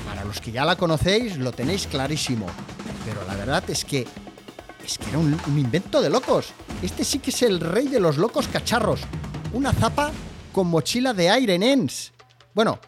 Para 0.07 0.25
los 0.25 0.41
que 0.41 0.53
ya 0.53 0.65
la 0.65 0.77
conocéis, 0.77 1.37
lo 1.37 1.53
tenéis 1.53 1.87
clarísimo. 1.87 2.47
Pero 3.05 3.25
la 3.27 3.35
verdad 3.35 3.69
es 3.69 3.85
que 3.85 4.07
es 4.85 4.99
que 4.99 5.09
era 5.09 5.19
un, 5.19 5.39
un 5.47 5.59
invento 5.59 6.01
de 6.01 6.11
locos. 6.11 6.53
Este 6.83 7.05
sí 7.05 7.19
que 7.19 7.31
es 7.31 7.43
el 7.43 7.59
rey 7.61 7.89
de 7.89 7.99
los 7.99 8.19
locos 8.19 8.47
cacharros. 8.49 9.01
Una 9.53 9.73
zapa 9.73 10.13
con 10.53 10.69
mochila 10.69 11.13
de 11.13 11.29
aire, 11.31 11.59
nens. 11.59 12.13
Bueno, 12.55 12.79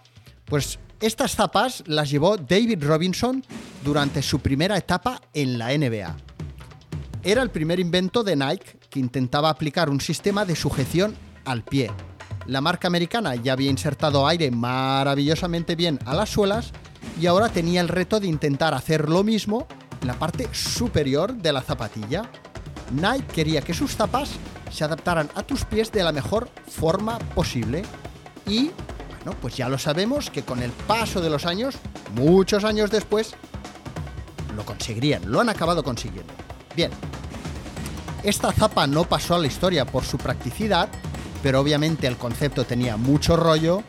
pues 0.44 0.78
estas 1.00 1.34
zapas 1.34 1.84
las 1.86 2.10
llevó 2.10 2.36
David 2.36 2.82
Robinson 2.82 3.44
durante 3.84 4.22
su 4.22 4.40
primera 4.40 4.76
etapa 4.76 5.20
en 5.34 5.58
la 5.58 5.76
NBA. 5.76 6.27
Era 7.24 7.42
el 7.42 7.50
primer 7.50 7.80
invento 7.80 8.22
de 8.22 8.36
Nike 8.36 8.78
que 8.90 9.00
intentaba 9.00 9.50
aplicar 9.50 9.90
un 9.90 10.00
sistema 10.00 10.44
de 10.44 10.54
sujeción 10.54 11.16
al 11.44 11.64
pie. 11.64 11.90
La 12.46 12.60
marca 12.60 12.86
americana 12.86 13.34
ya 13.34 13.54
había 13.54 13.70
insertado 13.70 14.26
aire 14.26 14.50
maravillosamente 14.50 15.74
bien 15.74 15.98
a 16.06 16.14
las 16.14 16.30
suelas 16.30 16.72
y 17.20 17.26
ahora 17.26 17.48
tenía 17.48 17.80
el 17.80 17.88
reto 17.88 18.20
de 18.20 18.28
intentar 18.28 18.72
hacer 18.72 19.08
lo 19.08 19.24
mismo 19.24 19.66
en 20.00 20.06
la 20.06 20.18
parte 20.18 20.48
superior 20.52 21.34
de 21.34 21.52
la 21.52 21.60
zapatilla. 21.60 22.30
Nike 22.92 23.26
quería 23.34 23.62
que 23.62 23.74
sus 23.74 23.96
zapas 23.96 24.30
se 24.70 24.84
adaptaran 24.84 25.28
a 25.34 25.42
tus 25.42 25.64
pies 25.64 25.90
de 25.90 26.04
la 26.04 26.12
mejor 26.12 26.48
forma 26.68 27.18
posible 27.18 27.82
y, 28.46 28.70
bueno, 29.16 29.38
pues 29.40 29.56
ya 29.56 29.68
lo 29.68 29.76
sabemos 29.76 30.30
que 30.30 30.42
con 30.42 30.62
el 30.62 30.70
paso 30.70 31.20
de 31.20 31.30
los 31.30 31.46
años, 31.46 31.76
muchos 32.14 32.64
años 32.64 32.90
después, 32.90 33.34
lo 34.56 34.64
conseguirían, 34.64 35.30
lo 35.30 35.40
han 35.40 35.48
acabado 35.48 35.82
consiguiendo. 35.82 36.47
Bien, 36.76 36.90
esta 38.22 38.52
zapa 38.52 38.86
no 38.86 39.04
pasó 39.04 39.34
a 39.34 39.38
la 39.38 39.46
historia 39.46 39.84
por 39.84 40.04
su 40.04 40.18
practicidad, 40.18 40.88
pero 41.42 41.60
obviamente 41.60 42.06
el 42.06 42.16
concepto 42.16 42.64
tenía 42.64 42.96
mucho 42.96 43.36
rollo 43.36 43.82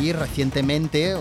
y 0.00 0.12
recientemente, 0.12 1.16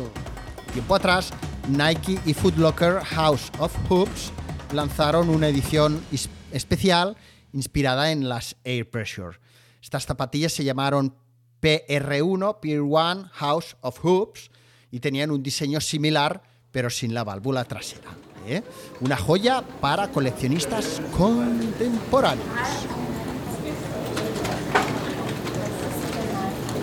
tiempo 0.74 0.96
atrás, 0.96 1.32
Nike 1.70 2.20
y 2.26 2.34
Foot 2.34 2.58
Locker 2.58 3.04
House 3.04 3.52
of 3.60 3.74
Hoops 3.90 4.32
lanzaron 4.74 5.30
una 5.30 5.48
edición 5.48 6.04
especial 6.52 7.18
inspirada 7.54 8.12
en 8.12 8.28
las 8.28 8.56
Air 8.64 8.90
Pressure. 8.90 9.40
Estas 9.82 10.06
zapatillas 10.06 10.52
se 10.52 10.64
llamaron 10.64 11.16
PR1, 11.62 12.60
Pier 12.60 12.82
1 12.82 13.30
House 13.34 13.78
of 13.82 14.00
Hoops 14.04 14.52
y 14.92 15.00
tenían 15.00 15.32
un 15.32 15.42
diseño 15.42 15.80
similar 15.82 16.44
pero 16.72 16.90
sin 16.90 17.14
la 17.14 17.24
válvula 17.24 17.64
trasera. 17.64 18.10
¿Eh? 18.48 18.64
Una 19.02 19.18
joya 19.18 19.64
para 19.82 20.10
coleccionistas 20.10 21.02
contemporáneos. 21.18 22.48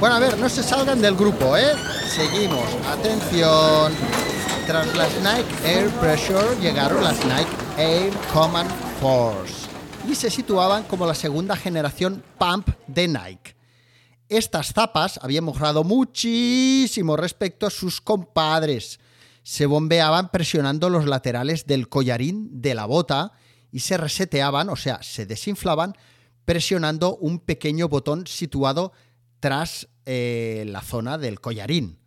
Bueno, 0.01 0.17
a 0.17 0.19
ver, 0.19 0.37
no 0.39 0.49
se 0.49 0.63
salgan 0.63 1.01
del 1.01 1.15
grupo, 1.15 1.57
¿eh? 1.57 1.75
Seguimos. 2.09 2.65
Atención. 2.89 3.93
Tras 4.67 4.95
las 4.97 5.13
Nike 5.21 5.55
Air 5.65 5.91
Pressure 6.01 6.57
llegaron 6.61 7.03
las 7.03 7.25
Nike 7.25 7.51
Air 7.77 8.13
Command 8.33 8.71
Force 9.01 9.69
y 10.09 10.15
se 10.15 10.31
situaban 10.31 10.85
como 10.85 11.07
la 11.07 11.15
segunda 11.15 11.57
generación 11.57 12.23
Pump 12.39 12.69
de 12.87 13.09
Nike. 13.09 13.57
Estas 14.29 14.73
zapas 14.73 15.19
habían 15.23 15.45
mejorado 15.45 15.85
muchísimo 15.85 17.17
respecto 17.17 17.67
a 17.67 17.71
sus 17.71 18.01
compadres, 18.01 18.99
se 19.43 19.67
bombeaban 19.67 20.31
presionando 20.31 20.89
los 20.89 21.07
laterales 21.07 21.67
del 21.67 21.89
collarín 21.89 22.63
de 22.63 22.75
la 22.75 22.87
bota 22.87 23.33
y 23.71 23.81
se 23.81 23.97
reseteaban, 23.97 24.69
o 24.69 24.77
sea, 24.77 25.03
se 25.03 25.27
desinflaban 25.27 25.95
presionando 26.45 27.17
un 27.17 27.39
pequeño 27.39 27.89
botón 27.89 28.27
situado 28.27 28.93
tras 29.41 29.89
eh, 30.07 30.65
la 30.67 30.83
zona 30.83 31.19
del 31.19 31.41
collarín. 31.41 31.99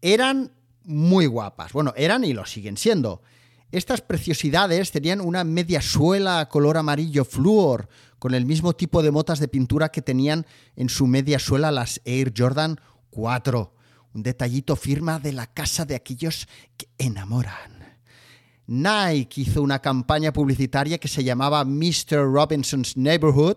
Eran 0.00 0.52
muy 0.84 1.26
guapas. 1.26 1.72
Bueno, 1.72 1.92
eran 1.96 2.24
y 2.24 2.32
lo 2.32 2.46
siguen 2.46 2.76
siendo. 2.76 3.22
Estas 3.70 4.00
preciosidades 4.00 4.90
tenían 4.90 5.20
una 5.20 5.44
media 5.44 5.80
suela 5.80 6.48
color 6.48 6.76
amarillo 6.76 7.24
flúor, 7.24 7.88
con 8.18 8.34
el 8.34 8.44
mismo 8.44 8.74
tipo 8.74 9.02
de 9.02 9.10
motas 9.10 9.38
de 9.38 9.48
pintura 9.48 9.90
que 9.90 10.02
tenían 10.02 10.46
en 10.76 10.88
su 10.88 11.06
media 11.06 11.38
suela 11.38 11.70
las 11.70 12.00
Air 12.04 12.32
Jordan 12.36 12.80
4. 13.10 13.72
Un 14.12 14.22
detallito 14.22 14.76
firma 14.76 15.18
de 15.18 15.32
la 15.32 15.46
casa 15.46 15.84
de 15.84 15.94
aquellos 15.94 16.48
que 16.76 16.88
enamoran. 16.98 17.98
Nike 18.66 19.42
hizo 19.42 19.62
una 19.62 19.80
campaña 19.80 20.32
publicitaria 20.32 20.98
que 20.98 21.08
se 21.08 21.24
llamaba 21.24 21.64
Mr. 21.64 22.32
Robinson's 22.32 22.96
Neighborhood, 22.96 23.56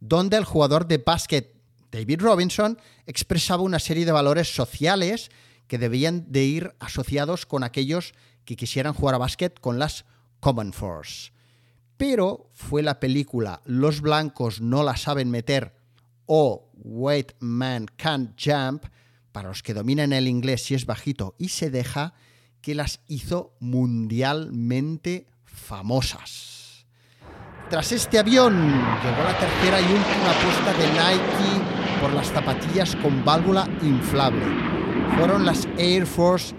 donde 0.00 0.36
el 0.36 0.44
jugador 0.44 0.86
de 0.86 0.98
básquet 0.98 1.54
David 1.90 2.22
Robinson 2.22 2.78
expresaba 3.06 3.62
una 3.62 3.78
serie 3.78 4.04
de 4.04 4.12
valores 4.12 4.54
sociales 4.54 5.30
que 5.68 5.78
debían 5.78 6.30
de 6.32 6.44
ir 6.44 6.74
asociados 6.80 7.46
con 7.46 7.62
aquellos 7.62 8.14
que 8.44 8.56
quisieran 8.56 8.94
jugar 8.94 9.14
a 9.14 9.18
básquet 9.18 9.60
con 9.60 9.78
las 9.78 10.04
Common 10.40 10.72
Force. 10.72 11.32
Pero 11.96 12.50
fue 12.52 12.82
la 12.82 13.00
película 13.00 13.60
Los 13.64 14.00
blancos 14.00 14.60
no 14.60 14.82
la 14.82 14.96
saben 14.96 15.30
meter 15.30 15.74
o 16.26 16.70
White 16.74 17.36
Man 17.40 17.86
Can't 17.96 18.38
Jump, 18.42 18.84
para 19.34 19.48
los 19.48 19.64
que 19.64 19.74
dominan 19.74 20.12
el 20.12 20.28
inglés 20.28 20.62
si 20.62 20.76
es 20.76 20.86
bajito 20.86 21.34
y 21.38 21.48
se 21.48 21.68
deja, 21.68 22.14
que 22.60 22.76
las 22.76 23.00
hizo 23.08 23.56
mundialmente 23.58 25.26
famosas. 25.44 26.86
Tras 27.68 27.90
este 27.90 28.20
avión 28.20 28.54
llegó 28.54 29.24
la 29.24 29.36
tercera 29.36 29.80
y 29.80 29.84
última 29.84 30.30
apuesta 30.30 30.72
de 30.78 30.86
Nike 30.86 32.00
por 32.00 32.12
las 32.12 32.28
zapatillas 32.28 32.94
con 32.94 33.24
válvula 33.24 33.68
inflable. 33.82 34.46
Fueron 35.18 35.44
las 35.44 35.66
Air 35.78 36.06
Force 36.06 36.54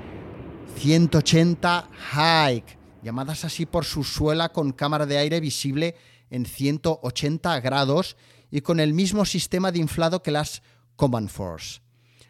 180 0.75 1.89
Hike, 2.12 2.77
llamadas 3.01 3.46
así 3.46 3.65
por 3.65 3.86
su 3.86 4.03
suela 4.03 4.50
con 4.50 4.74
cámara 4.74 5.05
de 5.05 5.17
aire 5.17 5.39
visible 5.39 5.96
en 6.29 6.46
180 6.46 7.58
grados 7.62 8.17
y 8.51 8.60
con 8.60 8.82
el 8.82 8.94
mismo 8.94 9.24
sistema 9.24 9.72
de 9.72 9.79
inflado 9.79 10.22
que 10.22 10.32
las 10.32 10.62
Command 10.98 11.29
Force. 11.29 11.84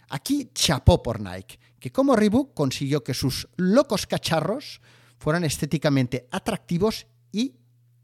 Aquí 0.10 0.52
chapó 0.54 1.02
por 1.02 1.20
Nike, 1.20 1.60
que 1.80 1.92
como 1.92 2.16
Reebok 2.16 2.54
consiguió 2.54 3.04
que 3.04 3.14
sus 3.14 3.48
locos 3.56 4.08
cacharros 4.08 4.82
fueran 5.18 5.44
estéticamente 5.44 6.28
atractivos 6.32 7.08
y 7.32 7.56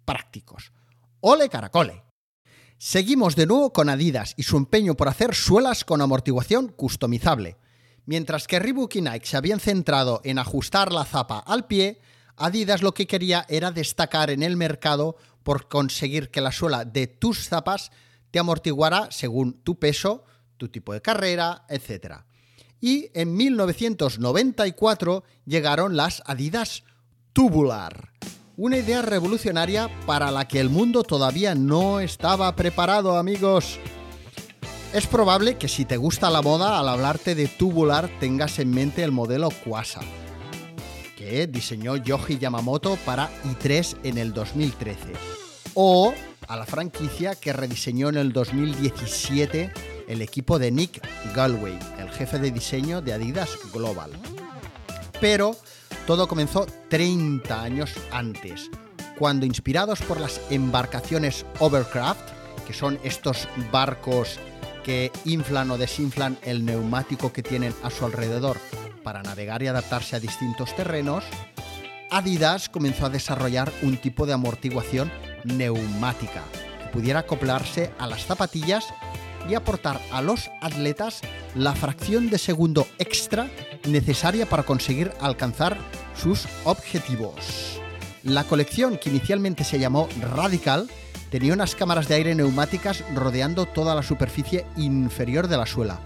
prácticos. 0.05 0.71
¡Ole 1.19 1.49
caracole! 1.49 2.03
Seguimos 2.77 3.35
de 3.35 3.45
nuevo 3.45 3.71
con 3.73 3.89
Adidas 3.89 4.33
y 4.37 4.43
su 4.43 4.57
empeño 4.57 4.95
por 4.95 5.07
hacer 5.07 5.35
suelas 5.35 5.85
con 5.85 6.01
amortiguación 6.01 6.69
customizable. 6.69 7.57
Mientras 8.05 8.47
que 8.47 8.57
Reebok 8.57 8.95
y 8.95 9.01
Nike 9.01 9.27
se 9.27 9.37
habían 9.37 9.59
centrado 9.59 10.21
en 10.23 10.39
ajustar 10.39 10.91
la 10.91 11.05
zapa 11.05 11.37
al 11.39 11.67
pie, 11.67 12.01
Adidas 12.37 12.81
lo 12.81 12.95
que 12.95 13.05
quería 13.05 13.45
era 13.49 13.71
destacar 13.71 14.31
en 14.31 14.41
el 14.41 14.57
mercado 14.57 15.15
por 15.43 15.67
conseguir 15.67 16.31
que 16.31 16.41
la 16.41 16.51
suela 16.51 16.85
de 16.85 17.05
tus 17.05 17.47
zapas 17.47 17.91
te 18.31 18.39
amortiguara 18.39 19.11
según 19.11 19.61
tu 19.61 19.77
peso, 19.77 20.23
tu 20.61 20.69
tipo 20.69 20.93
de 20.93 21.01
carrera, 21.01 21.65
etc. 21.69 22.17
Y 22.79 23.09
en 23.15 23.35
1994 23.35 25.23
llegaron 25.43 25.97
las 25.97 26.21
Adidas 26.27 26.83
Tubular, 27.33 28.11
una 28.57 28.77
idea 28.77 29.01
revolucionaria 29.01 29.89
para 30.05 30.29
la 30.29 30.47
que 30.47 30.59
el 30.59 30.69
mundo 30.69 31.01
todavía 31.01 31.55
no 31.55 31.99
estaba 31.99 32.55
preparado, 32.55 33.17
amigos. 33.17 33.79
Es 34.93 35.07
probable 35.07 35.57
que 35.57 35.67
si 35.67 35.83
te 35.83 35.97
gusta 35.97 36.29
la 36.29 36.43
moda, 36.43 36.79
al 36.79 36.89
hablarte 36.89 37.33
de 37.33 37.47
tubular 37.47 38.07
tengas 38.19 38.59
en 38.59 38.69
mente 38.69 39.03
el 39.03 39.11
modelo 39.11 39.49
Quasa, 39.65 40.01
que 41.17 41.47
diseñó 41.47 41.95
Yoji 41.95 42.37
Yamamoto 42.37 42.97
para 43.03 43.31
i3 43.45 43.97
en 44.03 44.19
el 44.19 44.31
2013, 44.31 45.13
o 45.73 46.13
a 46.47 46.55
la 46.55 46.67
franquicia 46.67 47.33
que 47.33 47.51
rediseñó 47.51 48.09
en 48.09 48.17
el 48.17 48.31
2017 48.31 49.71
el 50.07 50.21
equipo 50.21 50.59
de 50.59 50.71
Nick 50.71 51.01
Galway, 51.35 51.77
el 51.99 52.09
jefe 52.09 52.39
de 52.39 52.51
diseño 52.51 53.01
de 53.01 53.13
Adidas 53.13 53.49
Global. 53.73 54.11
Pero 55.19 55.55
todo 56.07 56.27
comenzó 56.27 56.65
30 56.89 57.61
años 57.61 57.93
antes, 58.11 58.69
cuando 59.17 59.45
inspirados 59.45 60.01
por 60.01 60.19
las 60.19 60.41
embarcaciones 60.49 61.45
Overcraft, 61.59 62.21
que 62.65 62.73
son 62.73 62.99
estos 63.03 63.47
barcos 63.71 64.39
que 64.83 65.11
inflan 65.25 65.69
o 65.71 65.77
desinflan 65.77 66.37
el 66.41 66.65
neumático 66.65 67.31
que 67.31 67.43
tienen 67.43 67.73
a 67.83 67.89
su 67.89 68.05
alrededor 68.05 68.57
para 69.03 69.21
navegar 69.21 69.61
y 69.61 69.67
adaptarse 69.67 70.15
a 70.15 70.19
distintos 70.19 70.75
terrenos, 70.75 71.23
Adidas 72.09 72.67
comenzó 72.67 73.05
a 73.05 73.09
desarrollar 73.09 73.71
un 73.83 73.97
tipo 73.97 74.25
de 74.25 74.33
amortiguación 74.33 75.11
neumática 75.45 76.43
que 76.79 76.89
pudiera 76.91 77.19
acoplarse 77.19 77.93
a 77.97 78.07
las 78.07 78.25
zapatillas 78.25 78.85
y 79.49 79.55
aportar 79.55 79.99
a 80.11 80.21
los 80.21 80.49
atletas 80.61 81.21
la 81.55 81.73
fracción 81.73 82.29
de 82.29 82.37
segundo 82.37 82.87
extra 82.99 83.49
necesaria 83.85 84.45
para 84.45 84.63
conseguir 84.63 85.11
alcanzar 85.19 85.77
sus 86.15 86.47
objetivos. 86.63 87.79
La 88.23 88.43
colección, 88.43 88.97
que 88.97 89.09
inicialmente 89.09 89.63
se 89.63 89.79
llamó 89.79 90.07
Radical, 90.35 90.89
tenía 91.29 91.53
unas 91.53 91.75
cámaras 91.75 92.07
de 92.07 92.15
aire 92.15 92.35
neumáticas 92.35 93.03
rodeando 93.15 93.65
toda 93.65 93.95
la 93.95 94.03
superficie 94.03 94.65
inferior 94.77 95.47
de 95.47 95.57
la 95.57 95.65
suela 95.65 95.99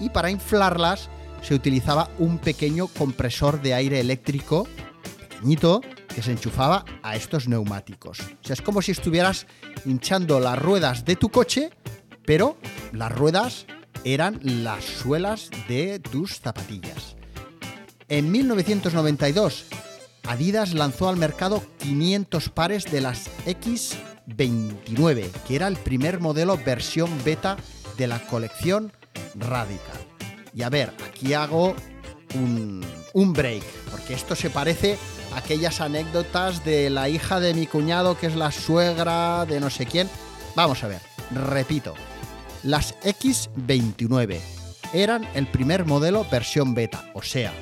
y 0.00 0.10
para 0.10 0.30
inflarlas 0.30 1.08
se 1.42 1.54
utilizaba 1.54 2.10
un 2.18 2.38
pequeño 2.38 2.88
compresor 2.88 3.62
de 3.62 3.74
aire 3.74 4.00
eléctrico 4.00 4.66
pequeñito 5.44 5.82
que 6.14 6.22
se 6.22 6.32
enchufaba 6.32 6.84
a 7.02 7.16
estos 7.16 7.48
neumáticos. 7.48 8.20
O 8.20 8.46
sea, 8.46 8.54
es 8.54 8.62
como 8.62 8.80
si 8.80 8.92
estuvieras 8.92 9.46
hinchando 9.84 10.40
las 10.40 10.58
ruedas 10.58 11.04
de 11.04 11.16
tu 11.16 11.28
coche, 11.28 11.70
pero 12.26 12.56
las 12.92 13.12
ruedas 13.12 13.66
eran 14.04 14.38
las 14.42 14.84
suelas 14.84 15.50
de 15.68 15.98
tus 15.98 16.40
zapatillas. 16.40 17.16
En 18.08 18.30
1992, 18.30 19.66
Adidas 20.26 20.74
lanzó 20.74 21.08
al 21.08 21.16
mercado 21.16 21.62
500 21.78 22.48
pares 22.50 22.84
de 22.90 23.00
las 23.00 23.30
X29, 23.46 25.30
que 25.46 25.56
era 25.56 25.68
el 25.68 25.76
primer 25.76 26.20
modelo 26.20 26.58
versión 26.58 27.10
beta 27.24 27.56
de 27.96 28.06
la 28.06 28.20
colección 28.20 28.92
Radical. 29.34 29.98
Y 30.54 30.62
a 30.62 30.70
ver, 30.70 30.92
aquí 31.08 31.34
hago 31.34 31.74
un, 32.34 32.84
un 33.12 33.32
break, 33.32 33.64
porque 33.90 34.14
esto 34.14 34.34
se 34.34 34.50
parece 34.50 34.96
a 35.34 35.38
aquellas 35.38 35.80
anécdotas 35.80 36.64
de 36.64 36.90
la 36.90 37.08
hija 37.08 37.40
de 37.40 37.54
mi 37.54 37.66
cuñado, 37.66 38.16
que 38.18 38.26
es 38.26 38.36
la 38.36 38.52
suegra 38.52 39.44
de 39.46 39.60
no 39.60 39.70
sé 39.70 39.86
quién. 39.86 40.08
Vamos 40.54 40.84
a 40.84 40.88
ver, 40.88 41.00
repito, 41.32 41.94
las 42.64 42.98
X29 43.02 44.40
eran 44.94 45.28
el 45.34 45.46
primer 45.46 45.84
modelo 45.84 46.26
versión 46.30 46.74
beta, 46.74 47.10
o 47.12 47.22
sea, 47.22 47.52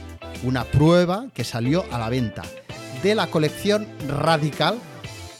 una 0.44 0.64
prueba 0.64 1.26
que 1.34 1.44
salió 1.44 1.84
a 1.90 1.98
la 1.98 2.08
venta 2.08 2.42
de 3.02 3.14
la 3.16 3.26
colección 3.26 3.86
Radical, 4.08 4.78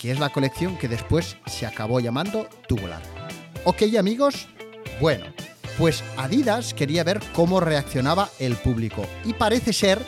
que 0.01 0.11
es 0.11 0.19
la 0.19 0.31
colección 0.31 0.77
que 0.79 0.89
después 0.89 1.37
se 1.47 1.65
acabó 1.65 2.01
llamando 2.01 2.49
Tubular. 2.67 3.03
Ok 3.65 3.83
amigos, 3.97 4.49
bueno, 5.01 5.27
pues 5.79 6.03
Adidas 6.17 6.75
quería 6.75 7.05
ver 7.05 7.21
cómo 7.33 7.61
reaccionaba 7.61 8.31
el 8.41 8.57
público 8.57 9.07
y 9.25 9.33
parece 9.33 9.73
ser, 9.73 10.05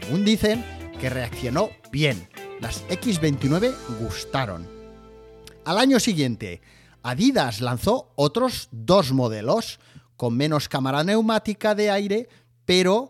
según 0.00 0.24
dicen, 0.24 0.64
que 0.98 1.10
reaccionó 1.10 1.70
bien. 1.92 2.26
Las 2.60 2.86
X29 2.88 3.74
gustaron. 4.00 4.66
Al 5.66 5.78
año 5.78 6.00
siguiente, 6.00 6.62
Adidas 7.04 7.60
lanzó 7.60 8.14
otros 8.16 8.68
dos 8.72 9.12
modelos 9.12 9.78
con 10.16 10.34
menos 10.34 10.70
cámara 10.70 11.04
neumática 11.04 11.74
de 11.74 11.90
aire, 11.90 12.30
pero 12.64 13.08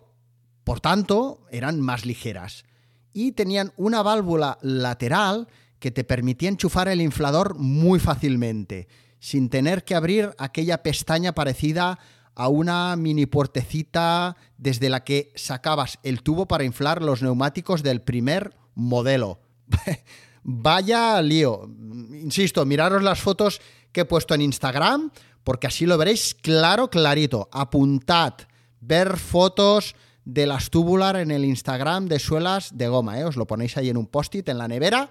por 0.65 0.81
tanto 0.81 1.47
eran 1.49 1.81
más 1.81 2.05
ligeras. 2.05 2.65
Y 3.13 3.33
tenían 3.33 3.73
una 3.77 4.03
válvula 4.03 4.59
lateral 4.63 5.47
que 5.79 5.93
te 5.93 6.03
permitía 6.03 6.49
enchufar 6.49 6.89
el 6.89 7.01
inflador 7.01 7.55
muy 7.57 8.01
fácilmente 8.01 8.89
sin 9.21 9.49
tener 9.49 9.85
que 9.85 9.95
abrir 9.95 10.35
aquella 10.39 10.83
pestaña 10.83 11.33
parecida 11.33 12.01
a 12.35 12.49
una 12.49 12.97
mini 12.97 13.27
puertecita 13.27 14.37
desde 14.59 14.89
la 14.89 15.05
que 15.05 15.33
sacabas 15.37 16.01
el 16.03 16.25
tubo 16.25 16.47
para 16.47 16.65
inflar 16.65 17.01
los 17.01 17.23
neumáticos 17.23 17.85
del 17.85 18.03
primer 18.03 18.57
modelo. 18.75 19.39
Vaya 20.43 21.23
lío. 21.23 21.71
Insisto, 22.13 22.67
miraros 22.67 23.05
las 23.05 23.21
fotos 23.21 23.61
que 23.95 24.03
he 24.03 24.05
puesto 24.05 24.35
en 24.35 24.43
Instagram, 24.43 25.11
porque 25.43 25.69
así 25.69 25.87
lo 25.87 25.97
veréis 25.97 26.35
claro, 26.35 26.91
clarito. 26.91 27.49
Apuntad, 27.51 28.35
ver 28.83 29.17
fotos 29.17 29.95
de 30.27 30.47
las 30.47 30.69
tubular 30.69 31.17
en 31.17 31.31
el 31.31 31.47
Instagram 31.47 32.07
de 32.09 32.19
suelas 32.19 32.77
de 32.77 32.89
goma, 32.89 33.19
¿eh? 33.19 33.25
os 33.25 33.37
lo 33.37 33.47
ponéis 33.47 33.79
ahí 33.79 33.89
en 33.89 33.97
un 33.97 34.07
post-it 34.07 34.49
en 34.49 34.59
la 34.59 34.69
nevera 34.69 35.11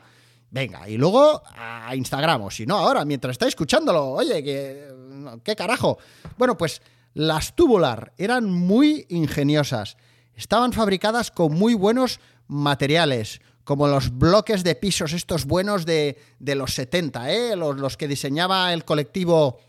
Venga, 0.54 0.88
y 0.88 0.98
luego 0.98 1.41
a 1.56 1.96
Instagram, 1.96 2.43
o 2.43 2.52
si 2.52 2.67
no, 2.67 2.78
ahora, 2.78 3.04
mientras 3.06 3.32
estáis 3.32 3.54
escuchándolo, 3.54 4.12
oye, 4.12 4.43
¿qué 4.43 5.56
carajo? 5.56 5.98
Bueno, 6.38 6.56
pues 6.56 6.80
Las 7.15 7.56
tubular 7.56 8.13
eran 8.19 8.52
muy 8.52 9.08
ingeniosas. 9.10 9.98
Estaban 10.36 10.72
fabricadas 10.72 11.32
con 11.32 11.56
muy 11.56 11.74
buenos 11.74 12.19
materiales, 12.48 13.41
como 13.63 13.88
los 13.88 14.17
bloques 14.17 14.63
de 14.63 14.76
pisos 14.76 15.13
estos 15.13 15.45
buenos 15.45 15.86
de, 15.86 16.17
los 16.39 16.73
70, 16.73 17.32
¿eh? 17.32 17.56
los, 17.56 17.97
que 17.97 18.08
diseñaba 18.08 18.73
el 18.73 18.84
colectivo 18.84 19.60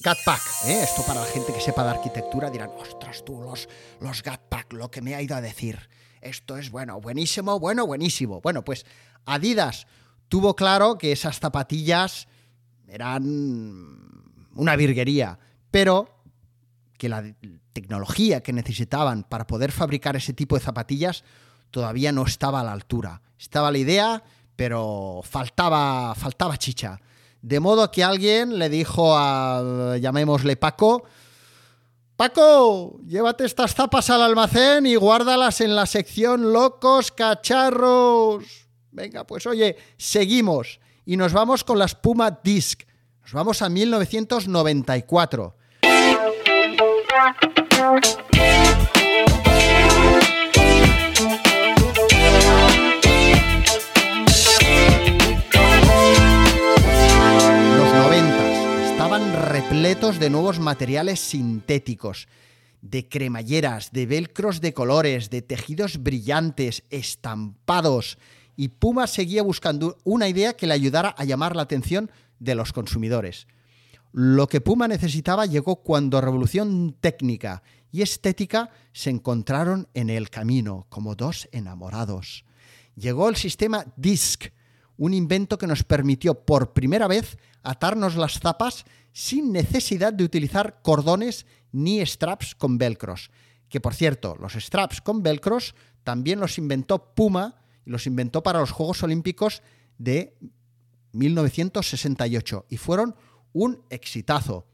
Gatpack. 0.00 0.42
¿eh? 0.66 0.82
Esto 0.82 1.02
para 1.06 1.20
la 1.20 1.26
gente 1.26 1.52
que 1.52 1.60
sepa 1.60 1.84
de 1.84 1.90
arquitectura 1.90 2.50
dirán, 2.50 2.70
ostras 2.78 3.24
tú, 3.24 3.40
los, 3.40 3.68
los 4.00 4.22
Gatpack, 4.22 4.72
lo 4.74 4.90
que 4.90 5.00
me 5.00 5.14
ha 5.14 5.22
ido 5.22 5.34
a 5.34 5.40
decir. 5.40 5.88
Esto 6.20 6.56
es 6.56 6.70
bueno, 6.70 7.00
buenísimo, 7.00 7.58
bueno, 7.58 7.86
buenísimo. 7.86 8.40
Bueno, 8.40 8.64
pues 8.64 8.84
Adidas 9.24 9.86
tuvo 10.28 10.54
claro 10.54 10.98
que 10.98 11.12
esas 11.12 11.38
zapatillas 11.38 12.28
eran 12.88 13.24
una 14.54 14.76
virguería, 14.76 15.38
pero 15.70 16.22
que 16.98 17.08
la 17.08 17.34
tecnología 17.72 18.42
que 18.42 18.52
necesitaban 18.52 19.24
para 19.24 19.46
poder 19.46 19.72
fabricar 19.72 20.16
ese 20.16 20.32
tipo 20.32 20.56
de 20.56 20.64
zapatillas 20.64 21.24
todavía 21.76 22.10
no 22.10 22.24
estaba 22.24 22.60
a 22.60 22.64
la 22.64 22.72
altura. 22.72 23.20
Estaba 23.38 23.70
la 23.70 23.76
idea, 23.76 24.22
pero 24.56 25.20
faltaba, 25.22 26.14
faltaba 26.14 26.56
chicha. 26.56 26.98
De 27.42 27.60
modo 27.60 27.90
que 27.90 28.02
alguien 28.02 28.58
le 28.58 28.70
dijo 28.70 29.14
a, 29.14 29.98
llamémosle 30.00 30.56
Paco, 30.56 31.04
Paco, 32.16 32.98
llévate 33.06 33.44
estas 33.44 33.74
zapas 33.74 34.08
al 34.08 34.22
almacén 34.22 34.86
y 34.86 34.96
guárdalas 34.96 35.60
en 35.60 35.76
la 35.76 35.84
sección 35.84 36.54
locos 36.54 37.12
cacharros. 37.12 38.42
Venga, 38.90 39.26
pues 39.26 39.46
oye, 39.46 39.76
seguimos 39.98 40.80
y 41.04 41.18
nos 41.18 41.34
vamos 41.34 41.62
con 41.62 41.78
la 41.78 41.84
espuma 41.84 42.40
Disc. 42.42 42.84
Nos 43.20 43.34
vamos 43.34 43.60
a 43.60 43.68
1994. 43.68 45.56
Repletos 59.68 60.20
de 60.20 60.30
nuevos 60.30 60.60
materiales 60.60 61.18
sintéticos, 61.18 62.28
de 62.82 63.08
cremalleras, 63.08 63.90
de 63.90 64.06
velcros 64.06 64.60
de 64.60 64.72
colores, 64.72 65.28
de 65.28 65.42
tejidos 65.42 66.04
brillantes, 66.04 66.84
estampados, 66.90 68.16
y 68.54 68.68
Puma 68.68 69.08
seguía 69.08 69.42
buscando 69.42 69.98
una 70.04 70.28
idea 70.28 70.52
que 70.52 70.68
le 70.68 70.74
ayudara 70.74 71.16
a 71.18 71.24
llamar 71.24 71.56
la 71.56 71.62
atención 71.62 72.12
de 72.38 72.54
los 72.54 72.72
consumidores. 72.72 73.48
Lo 74.12 74.46
que 74.46 74.60
Puma 74.60 74.86
necesitaba 74.86 75.46
llegó 75.46 75.82
cuando 75.82 76.20
revolución 76.20 76.96
técnica 77.00 77.64
y 77.90 78.02
estética 78.02 78.70
se 78.92 79.10
encontraron 79.10 79.88
en 79.94 80.10
el 80.10 80.30
camino 80.30 80.86
como 80.90 81.16
dos 81.16 81.48
enamorados. 81.50 82.44
Llegó 82.94 83.28
el 83.28 83.34
sistema 83.34 83.84
DISC, 83.96 84.52
un 84.96 85.14
invento 85.14 85.58
que 85.58 85.66
nos 85.66 85.84
permitió 85.84 86.34
por 86.46 86.72
primera 86.72 87.06
vez 87.06 87.38
atarnos 87.62 88.16
las 88.16 88.38
zapas 88.40 88.84
sin 89.12 89.52
necesidad 89.52 90.12
de 90.12 90.24
utilizar 90.24 90.80
cordones 90.82 91.46
ni 91.72 92.04
straps 92.04 92.54
con 92.54 92.78
velcros. 92.78 93.30
Que 93.68 93.80
por 93.80 93.94
cierto, 93.94 94.36
los 94.40 94.54
straps 94.54 95.00
con 95.00 95.22
velcros 95.22 95.74
también 96.04 96.40
los 96.40 96.58
inventó 96.58 97.14
Puma 97.14 97.56
y 97.84 97.90
los 97.90 98.06
inventó 98.06 98.42
para 98.42 98.60
los 98.60 98.70
Juegos 98.70 99.02
Olímpicos 99.02 99.62
de 99.98 100.36
1968 101.12 102.66
y 102.68 102.76
fueron 102.76 103.14
un 103.52 103.82
exitazo. 103.90 104.66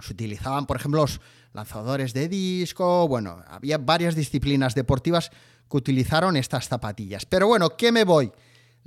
Se 0.00 0.12
utilizaban, 0.12 0.66
por 0.66 0.76
ejemplo, 0.76 1.02
los 1.02 1.20
lanzadores 1.52 2.14
de 2.14 2.28
disco, 2.28 3.06
bueno, 3.08 3.42
había 3.48 3.78
varias 3.78 4.14
disciplinas 4.14 4.74
deportivas 4.74 5.30
que 5.70 5.76
utilizaron 5.76 6.36
estas 6.36 6.68
zapatillas. 6.68 7.26
Pero 7.26 7.46
bueno, 7.46 7.76
¿qué 7.76 7.92
me 7.92 8.04
voy? 8.04 8.32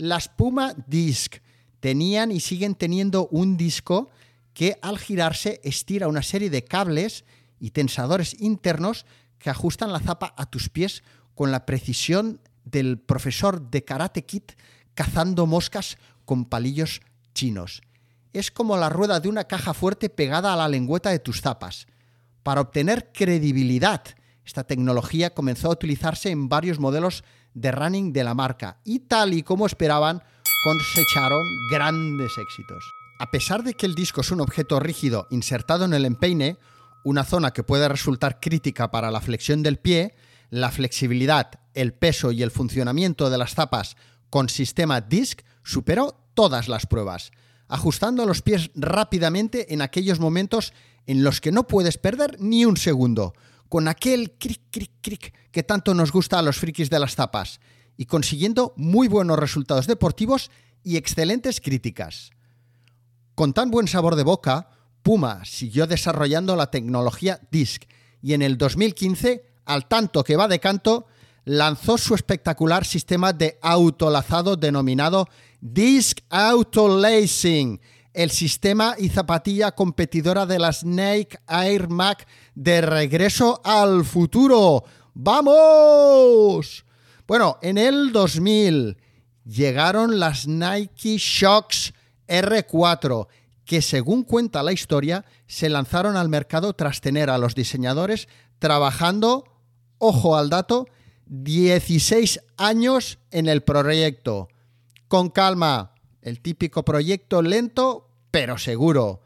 Las 0.02 0.30
Puma 0.30 0.74
Disc 0.88 1.36
tenían 1.80 2.32
y 2.32 2.40
siguen 2.40 2.74
teniendo 2.74 3.28
un 3.28 3.56
disco 3.56 4.10
que 4.56 4.80
al 4.82 4.98
girarse 4.98 5.62
estira 5.64 6.08
una 6.08 6.24
serie 6.24 6.50
de 6.50 6.64
cables 6.64 7.24
y 7.60 7.70
tensadores 7.70 8.36
internos 8.42 9.06
que 9.38 9.52
ajustan 9.52 9.94
la 9.94 10.00
zapa 10.00 10.34
a 10.38 10.48
tus 10.48 10.70
pies 10.70 11.04
con 11.36 11.52
la 11.52 11.68
precisión 11.68 12.42
del 12.66 12.98
profesor 12.98 13.70
de 13.70 13.84
Karate 13.84 14.26
Kid 14.26 14.42
cazando 14.96 15.46
moscas 15.46 16.00
con 16.26 16.46
palillos 16.46 17.02
chinos. 17.36 17.84
Es 18.34 18.50
como 18.50 18.78
la 18.78 18.90
rueda 18.90 19.20
de 19.20 19.30
una 19.30 19.44
caja 19.44 19.76
fuerte 19.76 20.10
pegada 20.10 20.52
a 20.52 20.58
la 20.58 20.68
lengüeta 20.68 21.12
de 21.12 21.20
tus 21.20 21.42
zapas. 21.42 21.86
Para 22.42 22.62
obtener 22.62 23.12
credibilidad, 23.14 24.02
esta 24.44 24.64
tecnología 24.64 25.36
comenzó 25.36 25.68
a 25.68 25.74
utilizarse 25.74 26.32
en 26.32 26.50
varios 26.50 26.80
modelos 26.80 27.24
de 27.54 27.72
running 27.72 28.14
de 28.14 28.24
la 28.24 28.34
marca 28.34 28.80
y 28.84 29.00
tal 29.00 29.34
y 29.34 29.44
como 29.44 29.66
esperaban, 29.66 30.22
cosecharon 30.64 31.44
grandes 31.70 32.32
éxitos. 32.38 32.84
A 33.20 33.30
pesar 33.32 33.64
de 33.64 33.74
que 33.74 33.86
el 33.86 33.96
disco 33.96 34.22
es 34.22 34.32
un 34.32 34.42
objeto 34.42 34.80
rígido 34.80 35.28
insertado 35.30 35.86
en 35.86 35.94
el 35.94 36.06
empeine, 36.06 36.58
una 37.04 37.24
zona 37.24 37.52
que 37.52 37.64
puede 37.64 37.88
resultar 37.88 38.40
crítica 38.40 38.92
para 38.92 39.12
la 39.12 39.22
flexión 39.22 39.64
del 39.64 39.78
pie, 39.78 40.16
la 40.50 40.72
flexibilidad, 40.72 41.60
el 41.74 41.94
peso 41.94 42.32
y 42.32 42.44
el 42.44 42.52
funcionamiento 42.52 43.30
de 43.30 43.38
las 43.38 43.56
zapas 43.56 43.96
con 44.30 44.50
sistema 44.50 45.02
disc 45.02 45.42
superó 45.64 46.22
todas 46.34 46.68
las 46.68 46.86
pruebas, 46.86 47.32
ajustando 47.68 48.26
los 48.26 48.42
pies 48.42 48.72
rápidamente 48.76 49.74
en 49.74 49.82
aquellos 49.82 50.20
momentos 50.20 50.74
en 51.06 51.24
los 51.24 51.42
que 51.42 51.52
no 51.52 51.68
puedes 51.68 51.98
perder 51.98 52.38
ni 52.40 52.66
un 52.66 52.78
segundo, 52.78 53.34
con 53.72 53.88
aquel 53.88 54.36
cric, 54.38 54.64
cric, 54.70 54.92
cric 55.00 55.34
que 55.50 55.64
tanto 55.64 55.94
nos 55.94 56.12
gusta 56.12 56.38
a 56.38 56.42
los 56.42 56.58
frikis 56.58 56.90
de 56.90 57.00
las 57.00 57.16
zapas, 57.16 57.62
y 57.96 58.06
consiguiendo 58.06 58.74
muy 58.76 59.08
buenos 59.08 59.40
resultados 59.40 59.88
deportivos 59.88 60.52
y 60.84 60.98
excelentes 60.98 61.62
críticas. 61.62 62.32
Con 63.34 63.54
tan 63.54 63.72
buen 63.72 63.88
sabor 63.88 64.18
de 64.18 64.24
boca, 64.24 64.68
Puma 65.04 65.46
siguió 65.46 65.88
desarrollando 65.88 66.58
la 66.58 66.70
tecnología 66.70 67.40
DISC 67.50 67.84
y 68.22 68.34
en 68.34 68.42
el 68.42 68.58
2015, 68.58 69.46
al 69.64 69.88
tanto 69.88 70.26
que 70.26 70.36
va 70.36 70.50
de 70.50 70.60
canto, 70.60 71.08
lanzó 71.46 71.98
su 71.98 72.14
espectacular 72.14 72.84
sistema 72.84 73.32
de 73.32 73.58
autolazado 73.62 74.58
denominado 74.58 75.30
Disc 75.62 76.20
Autolacing, 76.30 77.80
el 78.14 78.32
sistema 78.32 78.96
y 78.98 79.10
zapatilla 79.10 79.72
competidora 79.72 80.46
de 80.46 80.60
la 80.60 80.74
Snake 80.74 81.40
Air 81.48 81.90
Mac 81.90 82.28
de 82.56 82.82
regreso 82.82 83.62
al 83.64 84.06
futuro. 84.06 84.84
¡Vamos! 85.14 86.86
Bueno, 87.28 87.58
en 87.62 87.78
el 87.78 88.12
2000 88.12 88.98
llegaron 89.46 90.20
las 90.20 90.48
Nike 90.48 91.18
Shocks 91.18 91.94
R4, 92.28 93.28
que 93.66 93.82
según 93.82 94.24
cuenta 94.24 94.64
la 94.64 94.74
historia, 94.74 95.26
se 95.48 95.70
lanzaron 95.70 96.18
al 96.18 96.30
mercado 96.30 96.74
tras 96.74 97.02
tener 97.02 97.30
a 97.30 97.38
los 97.38 97.56
diseñadores 97.56 98.28
trabajando, 98.60 99.46
ojo 99.98 100.36
al 100.36 100.50
dato, 100.50 100.88
16 101.26 102.42
años 102.58 103.20
en 103.32 103.48
el 103.48 103.64
proyecto. 103.64 104.50
Con 105.08 105.30
calma, 105.30 105.91
el 106.22 106.42
típico 106.42 106.84
proyecto 106.84 107.42
lento 107.42 108.10
pero 108.32 108.58
seguro. 108.58 109.22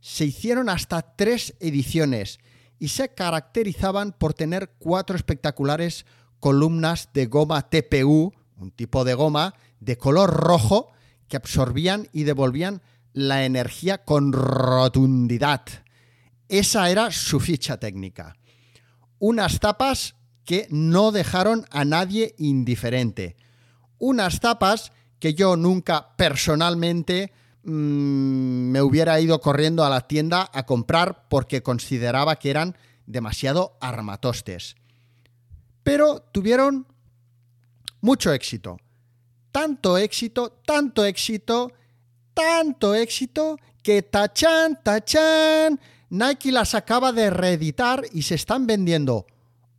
Se 0.00 0.26
hicieron 0.26 0.68
hasta 0.68 1.02
tres 1.16 1.54
ediciones 1.60 2.38
y 2.78 2.88
se 2.88 3.08
caracterizaban 3.14 4.12
por 4.12 4.34
tener 4.34 4.74
cuatro 4.78 5.16
espectaculares 5.16 6.04
columnas 6.40 7.08
de 7.14 7.26
goma 7.26 7.70
TPU, 7.70 8.32
un 8.56 8.72
tipo 8.72 9.04
de 9.04 9.14
goma 9.14 9.54
de 9.80 9.96
color 9.96 10.30
rojo, 10.30 10.92
que 11.28 11.36
absorbían 11.36 12.08
y 12.12 12.24
devolvían 12.24 12.82
la 13.12 13.44
energía 13.44 14.04
con 14.04 14.32
rotundidad. 14.32 15.62
Esa 16.48 16.90
era 16.90 17.10
su 17.10 17.40
ficha 17.40 17.78
técnica. 17.78 18.36
Unas 19.18 19.60
tapas 19.60 20.16
que 20.44 20.66
no 20.70 21.12
dejaron 21.12 21.64
a 21.70 21.84
nadie 21.84 22.34
indiferente. 22.38 23.36
Unas 23.98 24.40
tapas 24.40 24.92
que 25.22 25.34
yo 25.34 25.54
nunca 25.54 26.16
personalmente 26.16 27.32
mm, 27.62 27.70
me 28.72 28.82
hubiera 28.82 29.20
ido 29.20 29.40
corriendo 29.40 29.84
a 29.84 29.88
la 29.88 30.08
tienda 30.08 30.50
a 30.52 30.66
comprar 30.66 31.28
porque 31.28 31.62
consideraba 31.62 32.34
que 32.40 32.50
eran 32.50 32.76
demasiado 33.06 33.78
armatostes. 33.80 34.74
Pero 35.84 36.22
tuvieron 36.32 36.88
mucho 38.00 38.32
éxito 38.32 38.78
tanto 39.52 39.98
éxito, 39.98 40.60
tanto 40.66 41.04
éxito, 41.04 41.70
tanto 42.34 42.94
éxito 42.94 43.58
que 43.82 44.02
tachan, 44.02 44.82
tachan, 44.82 45.78
Nike 46.08 46.50
las 46.50 46.74
acaba 46.74 47.12
de 47.12 47.30
reeditar 47.30 48.02
y 48.12 48.22
se 48.22 48.34
están 48.34 48.66
vendiendo 48.66 49.26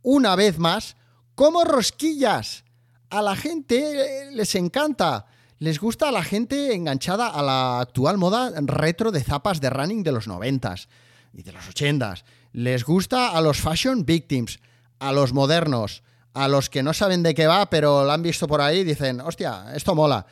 una 0.02 0.36
vez 0.36 0.58
más 0.58 0.96
como 1.34 1.64
rosquillas. 1.64 2.64
A 3.10 3.20
la 3.20 3.36
gente 3.36 4.30
les 4.32 4.54
encanta. 4.54 5.26
Les 5.64 5.80
gusta 5.80 6.10
a 6.10 6.12
la 6.12 6.22
gente 6.22 6.74
enganchada 6.74 7.26
a 7.26 7.42
la 7.42 7.80
actual 7.80 8.18
moda 8.18 8.52
retro 8.66 9.10
de 9.10 9.24
zapas 9.24 9.62
de 9.62 9.70
running 9.70 10.02
de 10.02 10.12
los 10.12 10.28
noventas. 10.28 10.90
y 11.32 11.42
de 11.42 11.52
los 11.52 11.66
80 11.70 12.16
les 12.52 12.84
gusta 12.84 13.30
a 13.30 13.40
los 13.40 13.62
fashion 13.62 14.04
victims, 14.04 14.60
a 14.98 15.10
los 15.10 15.32
modernos, 15.32 16.02
a 16.34 16.48
los 16.48 16.68
que 16.68 16.82
no 16.82 16.92
saben 16.92 17.22
de 17.22 17.32
qué 17.32 17.46
va, 17.46 17.70
pero 17.70 18.04
lo 18.04 18.12
han 18.12 18.22
visto 18.22 18.46
por 18.46 18.60
ahí 18.60 18.80
y 18.80 18.84
dicen, 18.84 19.22
hostia, 19.22 19.74
esto 19.74 19.94
mola. 19.94 20.26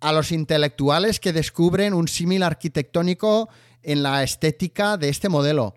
A 0.00 0.14
los 0.14 0.32
intelectuales 0.32 1.20
que 1.20 1.34
descubren 1.34 1.92
un 1.92 2.08
símil 2.08 2.42
arquitectónico 2.42 3.50
en 3.82 4.02
la 4.02 4.22
estética 4.22 4.96
de 4.96 5.10
este 5.10 5.28
modelo. 5.28 5.74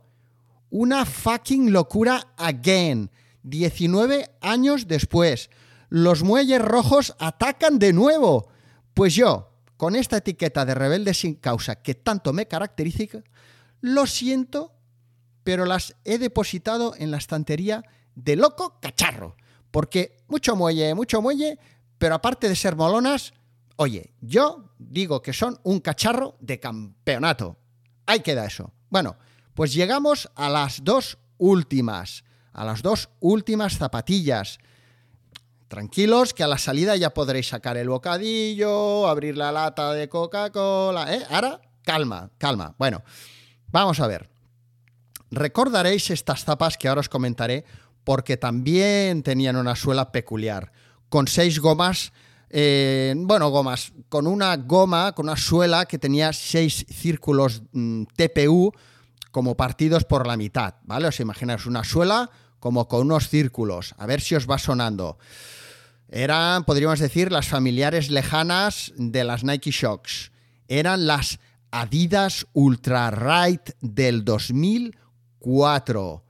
Una 0.69 1.05
fucking 1.05 1.73
locura 1.73 2.29
again. 2.37 3.11
19 3.43 4.37
años 4.39 4.87
después. 4.87 5.49
Los 5.89 6.23
muelles 6.23 6.61
rojos 6.61 7.13
atacan 7.19 7.77
de 7.77 7.91
nuevo. 7.91 8.47
Pues 8.93 9.15
yo, 9.15 9.51
con 9.77 9.95
esta 9.95 10.17
etiqueta 10.17 10.65
de 10.65 10.75
rebelde 10.75 11.13
sin 11.13 11.35
causa 11.35 11.81
que 11.81 11.95
tanto 11.95 12.33
me 12.33 12.47
caracteriza, 12.47 13.23
lo 13.81 14.05
siento, 14.05 14.73
pero 15.43 15.65
las 15.65 15.95
he 16.05 16.17
depositado 16.17 16.93
en 16.97 17.11
la 17.11 17.17
estantería 17.17 17.83
de 18.15 18.35
loco 18.35 18.79
cacharro. 18.79 19.35
Porque 19.71 20.17
mucho 20.27 20.55
muelle, 20.55 20.93
mucho 20.93 21.21
muelle, 21.21 21.57
pero 21.97 22.15
aparte 22.15 22.49
de 22.49 22.55
ser 22.55 22.75
molonas, 22.75 23.33
oye, 23.77 24.13
yo 24.21 24.71
digo 24.77 25.21
que 25.21 25.33
son 25.33 25.59
un 25.63 25.79
cacharro 25.79 26.35
de 26.39 26.59
campeonato. 26.59 27.57
Ahí 28.05 28.19
queda 28.19 28.45
eso. 28.45 28.73
Bueno, 28.89 29.15
pues 29.53 29.73
llegamos 29.73 30.29
a 30.35 30.49
las 30.49 30.83
dos 30.83 31.17
últimas, 31.37 32.23
a 32.53 32.65
las 32.65 32.81
dos 32.81 33.09
últimas 33.19 33.77
zapatillas. 33.77 34.59
Tranquilos, 35.71 36.33
que 36.33 36.43
a 36.43 36.49
la 36.49 36.57
salida 36.57 36.97
ya 36.97 37.13
podréis 37.13 37.47
sacar 37.47 37.77
el 37.77 37.87
bocadillo, 37.87 39.07
abrir 39.07 39.37
la 39.37 39.53
lata 39.53 39.93
de 39.93 40.09
Coca-Cola. 40.09 41.15
¿eh? 41.15 41.23
Ahora, 41.29 41.61
calma, 41.85 42.29
calma. 42.37 42.75
Bueno, 42.77 43.03
vamos 43.67 44.01
a 44.01 44.07
ver. 44.07 44.29
Recordaréis 45.29 46.09
estas 46.09 46.43
zapas 46.43 46.77
que 46.77 46.89
ahora 46.89 46.99
os 46.99 47.07
comentaré 47.07 47.63
porque 48.03 48.35
también 48.35 49.23
tenían 49.23 49.55
una 49.55 49.77
suela 49.77 50.11
peculiar, 50.11 50.73
con 51.07 51.29
seis 51.29 51.59
gomas, 51.59 52.11
eh, 52.49 53.13
bueno, 53.15 53.49
gomas, 53.49 53.93
con 54.09 54.27
una 54.27 54.57
goma, 54.57 55.13
con 55.13 55.27
una 55.27 55.37
suela 55.37 55.85
que 55.85 55.97
tenía 55.97 56.33
seis 56.33 56.85
círculos 56.89 57.63
mm, 57.71 58.03
TPU 58.17 58.73
como 59.31 59.55
partidos 59.55 60.03
por 60.03 60.27
la 60.27 60.35
mitad, 60.35 60.75
¿vale? 60.83 61.07
Os 61.07 61.21
imagináis 61.21 61.65
una 61.65 61.85
suela 61.85 62.29
como 62.59 62.89
con 62.89 63.03
unos 63.03 63.29
círculos, 63.29 63.95
a 63.97 64.05
ver 64.05 64.19
si 64.19 64.35
os 64.35 64.49
va 64.49 64.57
sonando. 64.57 65.17
Eran, 66.13 66.65
podríamos 66.65 66.99
decir, 66.99 67.31
las 67.31 67.47
familiares 67.47 68.09
lejanas 68.09 68.91
de 68.97 69.23
las 69.23 69.45
Nike 69.45 69.71
Shocks. 69.71 70.33
Eran 70.67 71.07
las 71.07 71.39
Adidas 71.71 72.47
Ultra 72.51 73.11
Ride 73.11 73.77
del 73.79 74.25
2004. 74.25 76.25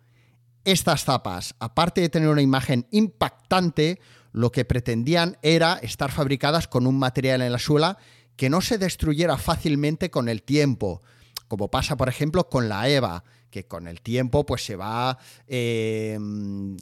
Estas 0.64 1.04
zapas, 1.04 1.56
aparte 1.58 2.02
de 2.02 2.10
tener 2.10 2.30
una 2.30 2.44
imagen 2.44 2.86
impactante, 2.92 4.00
lo 4.32 4.52
que 4.52 4.66
pretendían 4.66 5.40
era 5.42 5.80
estar 5.82 6.12
fabricadas 6.12 6.68
con 6.68 6.86
un 6.86 7.00
material 7.00 7.42
en 7.42 7.52
la 7.52 7.58
suela 7.58 7.98
que 8.36 8.52
no 8.52 8.62
se 8.62 8.78
destruyera 8.78 9.40
fácilmente 9.40 10.12
con 10.12 10.30
el 10.30 10.44
tiempo, 10.44 11.02
como 11.48 11.72
pasa 11.72 11.98
por 11.98 12.08
ejemplo 12.08 12.50
con 12.50 12.70
la 12.70 12.88
EVA, 12.88 13.24
que 13.52 13.66
con 13.66 13.88
el 13.88 14.02
tiempo 14.02 14.46
pues 14.46 14.66
se 14.66 14.76
va 14.76 15.20
eh, 15.48 16.18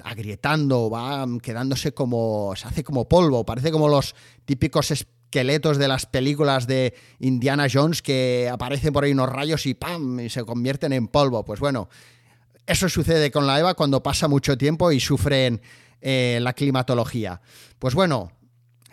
agrietando, 0.03 0.89
va 0.89 1.25
quedándose 1.41 1.93
como, 1.93 2.53
se 2.55 2.67
hace 2.67 2.83
como 2.83 3.09
polvo, 3.09 3.45
parece 3.45 3.71
como 3.71 3.89
los 3.89 4.15
típicos 4.45 4.91
esqueletos 4.91 5.77
de 5.77 5.87
las 5.87 6.05
películas 6.05 6.67
de 6.67 6.93
Indiana 7.19 7.67
Jones 7.71 8.01
que 8.01 8.49
aparecen 8.51 8.93
por 8.93 9.03
ahí 9.03 9.11
unos 9.11 9.29
rayos 9.29 9.65
y 9.65 9.73
¡pam! 9.73 10.21
y 10.21 10.29
se 10.29 10.45
convierten 10.45 10.93
en 10.93 11.07
polvo. 11.07 11.43
Pues 11.43 11.59
bueno, 11.59 11.89
eso 12.65 12.87
sucede 12.87 13.31
con 13.31 13.45
la 13.47 13.59
EVA 13.59 13.73
cuando 13.73 14.01
pasa 14.01 14.27
mucho 14.27 14.57
tiempo 14.57 14.91
y 14.91 14.99
sufren 14.99 15.61
eh, 16.01 16.39
la 16.41 16.53
climatología. 16.53 17.41
Pues 17.79 17.95
bueno, 17.95 18.31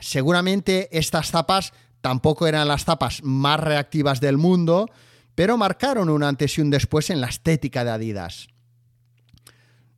seguramente 0.00 0.88
estas 0.96 1.30
zapas 1.30 1.72
tampoco 2.00 2.46
eran 2.46 2.68
las 2.68 2.84
zapas 2.84 3.22
más 3.22 3.60
reactivas 3.60 4.20
del 4.20 4.38
mundo, 4.38 4.88
pero 5.36 5.56
marcaron 5.56 6.08
un 6.08 6.24
antes 6.24 6.58
y 6.58 6.62
un 6.62 6.70
después 6.70 7.10
en 7.10 7.20
la 7.20 7.28
estética 7.28 7.84
de 7.84 7.90
Adidas. 7.90 8.48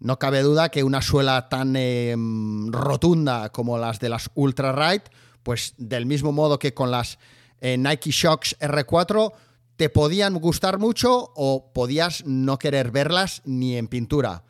No 0.01 0.19
cabe 0.19 0.43
duda 0.43 0.69
que 0.69 0.85
una 0.85 1.01
suela 1.01 1.49
tan 1.49 1.75
em, 1.77 2.71
rotunda 2.71 3.49
como 3.51 3.79
las 3.79 4.01
de 4.01 4.11
las 4.11 4.31
Ultra 4.35 4.73
Ride, 4.73 5.05
pues 5.43 5.75
del 5.79 6.07
mismo 6.07 6.33
modo 6.33 6.59
que 6.59 6.75
con 6.75 6.91
las 6.91 7.19
eh, 7.61 7.79
Nike 7.79 8.11
Shocks 8.11 8.57
R4, 8.61 9.33
te 9.77 9.89
podían 9.89 10.35
gustar 10.35 10.79
mucho 10.79 11.33
o 11.37 11.73
podías 11.73 12.25
no 12.27 12.59
querer 12.59 12.91
verlas 12.91 13.43
ni 13.45 13.77
en 13.77 13.87
pintura. 13.87 14.43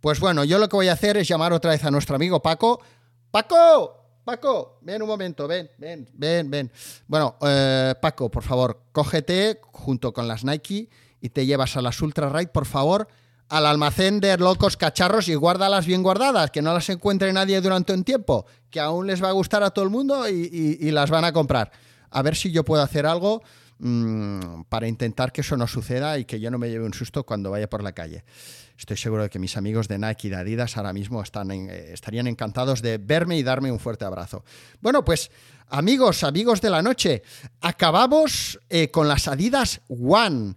Pues 0.00 0.20
bueno, 0.20 0.44
yo 0.44 0.58
lo 0.58 0.68
que 0.68 0.76
voy 0.76 0.88
a 0.88 0.92
hacer 0.92 1.16
es 1.16 1.26
llamar 1.26 1.54
otra 1.54 1.70
vez 1.70 1.84
a 1.84 1.90
nuestro 1.90 2.16
amigo 2.16 2.42
Paco. 2.42 2.80
¡Paco! 3.30 4.03
Paco, 4.24 4.78
ven 4.80 5.02
un 5.02 5.08
momento, 5.08 5.46
ven, 5.46 5.70
ven, 5.76 6.08
ven, 6.14 6.50
ven. 6.50 6.72
Bueno, 7.06 7.36
eh, 7.42 7.94
Paco, 8.00 8.30
por 8.30 8.42
favor, 8.42 8.80
cógete 8.92 9.60
junto 9.70 10.12
con 10.12 10.26
las 10.26 10.44
Nike 10.44 10.88
y 11.20 11.28
te 11.28 11.44
llevas 11.44 11.76
a 11.76 11.82
las 11.82 12.00
Ultra 12.00 12.30
Ride, 12.30 12.48
por 12.48 12.64
favor, 12.64 13.06
al 13.48 13.66
almacén 13.66 14.20
de 14.20 14.36
locos 14.38 14.76
cacharros 14.78 15.28
y 15.28 15.34
guárdalas 15.34 15.86
bien 15.86 16.02
guardadas, 16.02 16.50
que 16.50 16.62
no 16.62 16.72
las 16.72 16.88
encuentre 16.88 17.32
nadie 17.32 17.60
durante 17.60 17.92
un 17.92 18.04
tiempo, 18.04 18.46
que 18.70 18.80
aún 18.80 19.06
les 19.06 19.22
va 19.22 19.28
a 19.28 19.32
gustar 19.32 19.62
a 19.62 19.70
todo 19.70 19.84
el 19.84 19.90
mundo 19.90 20.26
y 20.28 20.90
las 20.90 21.10
van 21.10 21.24
a 21.24 21.32
comprar. 21.32 21.70
A 22.10 22.22
ver 22.22 22.34
si 22.34 22.50
yo 22.50 22.64
puedo 22.64 22.82
hacer 22.82 23.06
algo 23.06 23.42
Mm, 23.78 24.62
para 24.68 24.86
intentar 24.86 25.32
que 25.32 25.40
eso 25.40 25.56
no 25.56 25.66
suceda 25.66 26.18
y 26.18 26.24
que 26.24 26.38
yo 26.38 26.50
no 26.50 26.58
me 26.58 26.70
lleve 26.70 26.86
un 26.86 26.94
susto 26.94 27.24
cuando 27.24 27.50
vaya 27.50 27.68
por 27.68 27.82
la 27.82 27.92
calle. 27.92 28.24
Estoy 28.76 28.96
seguro 28.96 29.22
de 29.22 29.30
que 29.30 29.38
mis 29.38 29.56
amigos 29.56 29.88
de 29.88 29.98
Nike 29.98 30.26
y 30.26 30.30
de 30.30 30.36
Adidas 30.36 30.76
ahora 30.76 30.92
mismo 30.92 31.22
eh, 31.22 31.90
estarían 31.92 32.26
encantados 32.26 32.82
de 32.82 32.98
verme 32.98 33.36
y 33.36 33.42
darme 33.42 33.70
un 33.70 33.78
fuerte 33.78 34.04
abrazo. 34.04 34.44
Bueno, 34.80 35.04
pues 35.04 35.30
amigos, 35.68 36.24
amigos 36.24 36.60
de 36.60 36.70
la 36.70 36.82
noche, 36.82 37.22
acabamos 37.60 38.58
eh, 38.68 38.90
con 38.90 39.06
las 39.06 39.28
Adidas 39.28 39.80
One. 39.88 40.56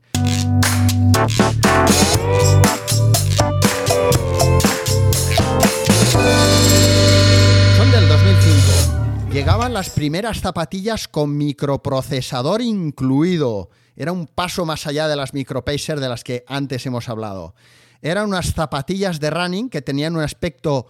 Llegaban 9.32 9.74
las 9.74 9.92
primeras 9.92 10.42
zapatillas 10.42 11.08
con 11.08 11.38
microprocesador 11.38 12.64
incluido. 12.64 13.70
Era 13.96 14.12
un 14.12 14.26
paso 14.26 14.66
más 14.66 14.88
allá 14.88 15.08
de 15.08 15.16
las 15.16 15.36
micropacer 15.36 16.00
de 16.00 16.10
las 16.10 16.24
que 16.24 16.44
antes 16.48 16.86
hemos 16.88 17.08
hablado. 17.08 17.54
Eran 18.02 18.28
unas 18.28 18.54
zapatillas 18.54 19.20
de 19.20 19.30
running 19.30 19.70
que 19.70 19.82
tenían 19.82 20.16
un 20.16 20.24
aspecto 20.24 20.88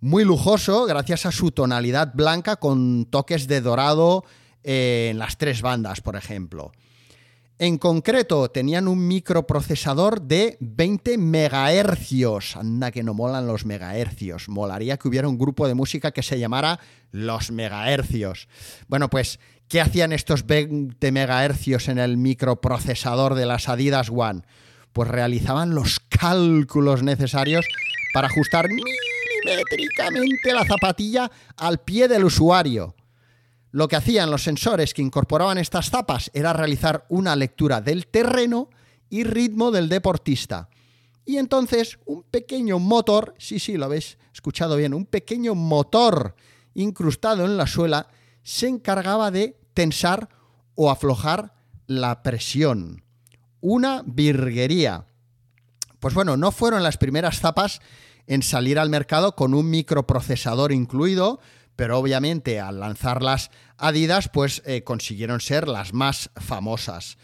muy 0.00 0.24
lujoso 0.24 0.86
gracias 0.86 1.26
a 1.26 1.32
su 1.32 1.50
tonalidad 1.50 2.12
blanca 2.14 2.56
con 2.56 3.06
toques 3.06 3.48
de 3.48 3.60
dorado 3.60 4.24
en 4.62 5.18
las 5.18 5.38
tres 5.38 5.62
bandas, 5.62 6.00
por 6.00 6.16
ejemplo. 6.16 6.72
En 7.60 7.76
concreto, 7.76 8.50
tenían 8.50 8.86
un 8.86 9.08
microprocesador 9.08 10.22
de 10.22 10.56
20 10.60 11.18
megahercios. 11.18 12.56
Anda 12.56 12.92
que 12.92 13.02
no 13.02 13.14
molan 13.14 13.48
los 13.48 13.66
megahercios. 13.66 14.48
Molaría 14.48 14.96
que 14.96 15.08
hubiera 15.08 15.28
un 15.28 15.38
grupo 15.38 15.66
de 15.66 15.74
música 15.74 16.12
que 16.12 16.22
se 16.22 16.38
llamara 16.38 16.78
Los 17.10 17.50
Megahercios. 17.50 18.46
Bueno, 18.86 19.10
pues, 19.10 19.40
¿qué 19.66 19.80
hacían 19.80 20.12
estos 20.12 20.46
20 20.46 21.10
megahercios 21.10 21.88
en 21.88 21.98
el 21.98 22.16
microprocesador 22.16 23.34
de 23.34 23.46
las 23.46 23.68
Adidas 23.68 24.08
One? 24.08 24.42
Pues 24.92 25.08
realizaban 25.08 25.74
los 25.74 26.00
cálculos 26.00 27.02
necesarios 27.02 27.66
para 28.12 28.28
ajustar 28.28 28.68
milimétricamente 28.68 30.52
la 30.52 30.64
zapatilla 30.64 31.30
al 31.56 31.78
pie 31.78 32.08
del 32.08 32.24
usuario. 32.24 32.94
Lo 33.70 33.86
que 33.86 33.96
hacían 33.96 34.30
los 34.30 34.42
sensores 34.42 34.94
que 34.94 35.02
incorporaban 35.02 35.58
estas 35.58 35.90
zapas 35.90 36.30
era 36.32 36.52
realizar 36.52 37.04
una 37.08 37.36
lectura 37.36 37.80
del 37.80 38.06
terreno 38.06 38.70
y 39.10 39.24
ritmo 39.24 39.70
del 39.70 39.88
deportista. 39.88 40.68
Y 41.24 41.36
entonces 41.36 41.98
un 42.06 42.22
pequeño 42.22 42.78
motor, 42.78 43.34
sí, 43.38 43.58
sí, 43.58 43.76
lo 43.76 43.84
habéis 43.84 44.16
escuchado 44.32 44.76
bien, 44.76 44.94
un 44.94 45.04
pequeño 45.04 45.54
motor 45.54 46.34
incrustado 46.74 47.44
en 47.44 47.56
la 47.56 47.66
suela 47.66 48.08
se 48.42 48.68
encargaba 48.68 49.30
de 49.30 49.60
tensar 49.74 50.30
o 50.74 50.90
aflojar 50.90 51.54
la 51.86 52.22
presión. 52.22 53.04
Una 53.60 54.02
virguería. 54.06 55.06
Pues 56.00 56.14
bueno, 56.14 56.36
no 56.36 56.52
fueron 56.52 56.82
las 56.82 56.96
primeras 56.96 57.40
zapas 57.40 57.80
en 58.26 58.42
salir 58.42 58.78
al 58.78 58.90
mercado 58.90 59.34
con 59.34 59.54
un 59.54 59.70
microprocesador 59.70 60.72
incluido, 60.72 61.40
pero 61.76 61.98
obviamente 61.98 62.60
al 62.60 62.80
lanzarlas 62.80 63.50
Adidas, 63.78 64.28
pues 64.28 64.60
eh, 64.66 64.82
consiguieron 64.82 65.40
ser 65.40 65.68
las 65.68 65.94
más 65.94 66.30
famosas. 66.34 67.16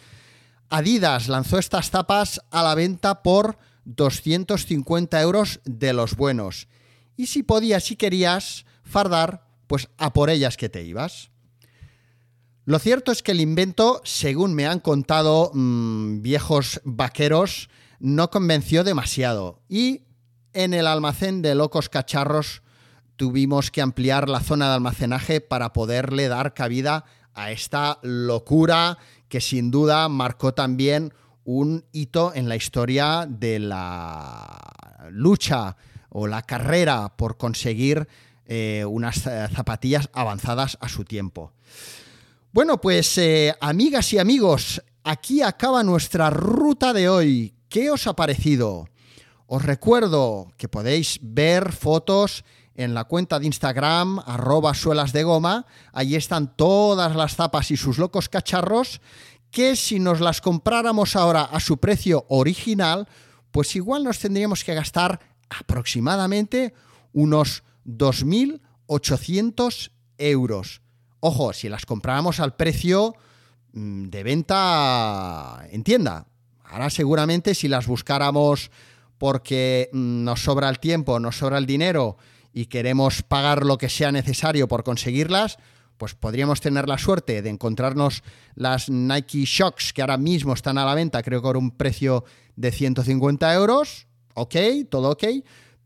Adidas 0.70 1.29
lanzó 1.29 1.59
estas 1.59 1.90
tapas 1.90 2.40
a 2.51 2.62
la 2.62 2.77
venta 2.77 3.23
por 3.25 3.59
250 3.87 5.20
euros 5.20 5.61
de 5.64 5.92
los 5.92 6.16
buenos. 6.16 6.68
Y 7.16 7.27
si 7.27 7.42
podías, 7.42 7.85
si 7.85 7.97
querías 7.97 8.66
fardar, 8.85 9.47
pues 9.66 9.88
a 9.99 10.12
por 10.12 10.31
ellas 10.31 10.57
que 10.57 10.68
te 10.68 10.85
ibas. 10.85 11.31
Lo 12.66 12.79
cierto 12.79 13.12
es 13.12 13.22
que 13.22 13.33
el 13.33 13.42
invento, 13.42 14.00
según 14.05 14.55
me 14.55 14.66
han 14.66 14.81
contado 14.81 15.50
mm, 15.53 16.22
viejos 16.22 16.81
vaqueros 16.85 17.68
no 18.00 18.31
convenció 18.31 18.85
demasiado 18.85 19.61
y 19.68 20.03
en 20.55 20.72
el 20.72 20.87
almacén 20.87 21.42
de 21.42 21.55
locos 21.55 21.88
cacharros 21.88 22.62
tuvimos 23.16 23.70
que 23.70 23.83
ampliar 23.83 24.29
la 24.29 24.40
zona 24.40 24.68
de 24.68 24.74
almacenaje 24.74 25.40
para 25.40 25.72
poderle 25.72 26.29
dar 26.29 26.55
cabida 26.55 27.05
a 27.35 27.50
esta 27.50 27.98
locura 28.03 28.98
que 29.29 29.40
sin 29.40 29.70
duda 29.70 30.09
marcó 30.09 30.55
también 30.55 31.12
un 31.44 31.85
hito 31.92 32.33
en 32.35 32.48
la 32.48 32.57
historia 32.57 33.27
de 33.29 33.59
la 33.59 35.09
lucha 35.11 35.77
o 36.09 36.27
la 36.27 36.42
carrera 36.42 37.14
por 37.16 37.37
conseguir 37.37 38.09
eh, 38.46 38.85
unas 38.88 39.22
zapatillas 39.22 40.09
avanzadas 40.12 40.79
a 40.81 40.88
su 40.88 41.05
tiempo. 41.05 41.53
Bueno, 42.55 42.81
pues 42.81 43.19
eh, 43.19 43.53
amigas 43.61 44.12
y 44.12 44.19
amigos, 44.19 44.81
aquí 45.03 45.43
acaba 45.43 45.83
nuestra 45.83 46.31
ruta 46.31 46.93
de 46.93 47.09
hoy. 47.09 47.57
¿Qué 47.69 47.90
os 47.90 48.07
ha 48.07 48.14
parecido? 48.14 48.88
Os 49.49 49.64
recuerdo 49.64 50.53
que 50.57 50.69
podéis 50.69 51.19
ver 51.21 51.73
fotos 51.73 52.45
en 52.77 52.95
la 52.95 53.07
cuenta 53.07 53.40
de 53.40 53.47
Instagram, 53.47 54.21
arroba 54.21 54.73
suelas 54.73 55.12
de 55.12 55.25
goma. 55.25 55.67
Allí 55.93 56.14
están 56.14 56.55
todas 56.55 57.17
las 57.17 57.35
zapas 57.35 57.73
y 57.73 57.77
sus 57.77 57.99
locos 57.99 58.29
cacharros 58.29 59.01
que 59.51 59.75
si 59.75 59.99
nos 59.99 60.21
las 60.21 60.40
compráramos 60.40 61.17
ahora 61.17 61.43
a 61.43 61.59
su 61.59 61.79
precio 61.79 62.25
original, 62.29 63.09
pues 63.51 63.75
igual 63.75 64.05
nos 64.05 64.21
tendríamos 64.21 64.62
que 64.62 64.75
gastar 64.75 65.19
aproximadamente 65.51 66.73
unos 67.12 67.64
2.800 67.85 69.90
euros. 70.19 70.84
Ojo, 71.26 71.54
si 71.54 71.70
las 71.70 71.87
compráramos 71.87 72.38
al 72.38 72.54
precio 72.54 73.14
mm, 73.72 74.10
de 74.10 74.22
venta 74.22 75.66
en 75.70 75.82
tienda. 75.82 76.26
Ahora 76.66 76.90
seguramente 76.90 77.54
si 77.54 77.66
las 77.66 77.87
buscáramos 77.87 78.70
porque 79.16 79.88
mm, 79.90 80.22
nos 80.22 80.44
sobra 80.44 80.68
el 80.68 80.78
tiempo, 80.78 81.18
nos 81.18 81.38
sobra 81.38 81.56
el 81.56 81.64
dinero 81.64 82.18
y 82.52 82.66
queremos 82.66 83.22
pagar 83.22 83.64
lo 83.64 83.78
que 83.78 83.88
sea 83.88 84.12
necesario 84.12 84.68
por 84.68 84.84
conseguirlas, 84.84 85.56
pues 85.96 86.14
podríamos 86.14 86.60
tener 86.60 86.90
la 86.90 86.98
suerte 86.98 87.40
de 87.40 87.48
encontrarnos 87.48 88.22
las 88.54 88.90
Nike 88.90 89.46
Shocks 89.46 89.94
que 89.94 90.02
ahora 90.02 90.18
mismo 90.18 90.52
están 90.52 90.76
a 90.76 90.84
la 90.84 90.94
venta, 90.94 91.22
creo 91.22 91.40
que 91.40 91.46
por 91.46 91.56
un 91.56 91.70
precio 91.70 92.26
de 92.54 92.70
150 92.70 93.54
euros. 93.54 94.08
Ok, 94.34 94.56
todo 94.90 95.12
ok. 95.12 95.24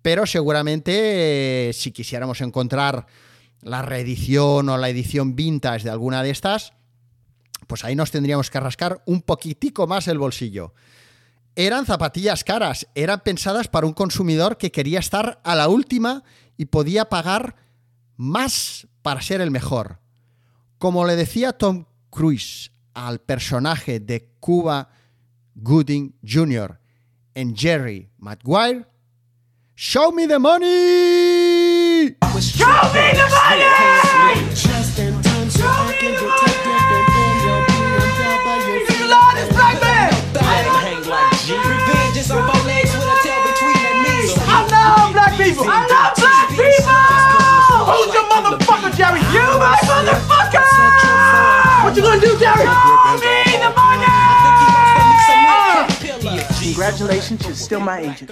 Pero 0.02 0.26
seguramente 0.26 1.68
eh, 1.68 1.72
si 1.72 1.92
quisiéramos 1.92 2.40
encontrar 2.40 3.06
la 3.60 3.82
reedición 3.82 4.68
o 4.68 4.76
la 4.76 4.88
edición 4.88 5.36
vintage 5.36 5.84
de 5.84 5.90
alguna 5.90 6.22
de 6.22 6.30
estas, 6.30 6.72
pues 7.66 7.84
ahí 7.84 7.94
nos 7.94 8.10
tendríamos 8.10 8.50
que 8.50 8.60
rascar 8.60 9.02
un 9.06 9.22
poquitico 9.22 9.86
más 9.86 10.08
el 10.08 10.18
bolsillo. 10.18 10.74
Eran 11.54 11.86
zapatillas 11.86 12.44
caras, 12.44 12.86
eran 12.94 13.20
pensadas 13.20 13.68
para 13.68 13.86
un 13.86 13.92
consumidor 13.92 14.58
que 14.58 14.70
quería 14.70 15.00
estar 15.00 15.40
a 15.44 15.54
la 15.54 15.68
última 15.68 16.22
y 16.56 16.66
podía 16.66 17.08
pagar 17.08 17.56
más 18.16 18.86
para 19.02 19.22
ser 19.22 19.40
el 19.40 19.50
mejor. 19.50 20.00
Como 20.78 21.04
le 21.04 21.16
decía 21.16 21.52
Tom 21.52 21.86
Cruise 22.10 22.70
al 22.94 23.20
personaje 23.20 24.00
de 24.00 24.30
Cuba 24.40 24.90
Gooding 25.54 26.14
Jr. 26.24 26.80
en 27.34 27.56
Jerry 27.56 28.10
Maguire, 28.18 28.86
Show 29.74 30.12
me 30.12 30.26
the 30.26 30.38
money! 30.38 31.37
Show 32.38 32.66
me 32.94 33.10
the 33.18 33.26
money! 33.34 33.66
Lord, 39.10 39.34
this 39.34 39.50
black 39.50 39.74
man! 39.82 40.14
I 44.46 44.62
love 44.70 45.10
black 45.12 45.34
people! 45.36 45.64
I 45.66 45.82
love 45.90 46.14
black 46.14 46.48
people! 46.54 46.94
Who's 47.90 48.14
your 48.14 48.22
motherfucker, 48.30 48.94
Jerry? 48.94 49.18
You, 49.34 49.58
my 49.58 49.74
motherfucker! 49.82 50.62
What 51.82 51.96
you 51.96 52.02
gonna 52.02 52.20
do, 52.20 52.38
Jerry? 52.38 52.62
Show 52.62 53.18
me 53.18 53.58
the 53.58 53.74
money! 53.74 54.06
Ah! 54.06 55.90
Congratulations, 56.62 57.44
you're 57.44 57.56
still 57.56 57.80
my 57.80 57.98
agent. 57.98 58.30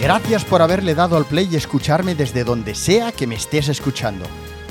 Gracias 0.00 0.44
por 0.44 0.62
haberle 0.62 0.94
dado 0.94 1.16
al 1.16 1.24
play 1.24 1.48
y 1.50 1.56
escucharme 1.56 2.14
desde 2.14 2.44
donde 2.44 2.76
sea 2.76 3.10
que 3.10 3.26
me 3.26 3.34
estés 3.34 3.68
escuchando. 3.68 4.26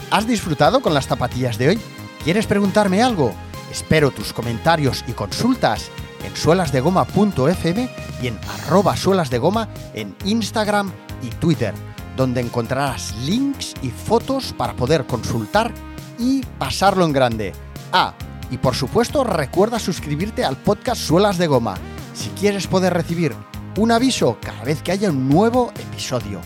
¿Has 0.10 0.26
disfrutado 0.26 0.80
con 0.80 0.94
las 0.94 1.08
zapatillas 1.08 1.58
de 1.58 1.68
hoy? 1.68 1.80
¿Quieres 2.24 2.48
preguntarme 2.48 3.04
algo? 3.04 3.34
Espero 3.70 4.12
tus 4.12 4.32
comentarios 4.32 5.04
y 5.06 5.12
consultas 5.12 5.92
en 6.24 6.34
suelasdegoma.fm 6.34 7.90
y 8.22 8.28
en 8.28 8.40
arroba 8.48 8.96
suelasdegoma 8.96 9.68
en 9.94 10.16
Instagram 10.24 10.94
y 11.22 11.28
Twitter, 11.28 11.74
donde 12.16 12.40
encontrarás 12.40 13.13
links 13.18 13.74
y 13.82 13.90
fotos 13.90 14.54
para 14.58 14.78
poder 14.78 15.06
consultar 15.06 15.74
y 16.18 16.42
pasarlo 16.58 17.04
en 17.04 17.12
grande. 17.12 17.54
Ah, 17.92 18.13
y 18.50 18.58
por 18.60 18.76
supuesto 18.76 19.26
recuerda 19.26 19.78
suscribirte 19.78 20.46
al 20.46 20.56
podcast 20.56 21.02
Suelas 21.02 21.38
de 21.38 21.48
Goma 21.48 21.76
si 22.13 22.30
quieres 22.30 22.66
poder 22.68 22.94
recibir 22.94 23.36
un 23.78 23.92
aviso 23.92 24.38
cada 24.42 24.63
vez 24.63 24.82
que 24.82 24.92
haya 24.92 25.10
un 25.10 25.30
nuevo 25.30 25.72
episodio. 25.80 26.42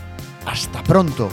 Hasta 0.46 0.84
pronto. 0.84 1.30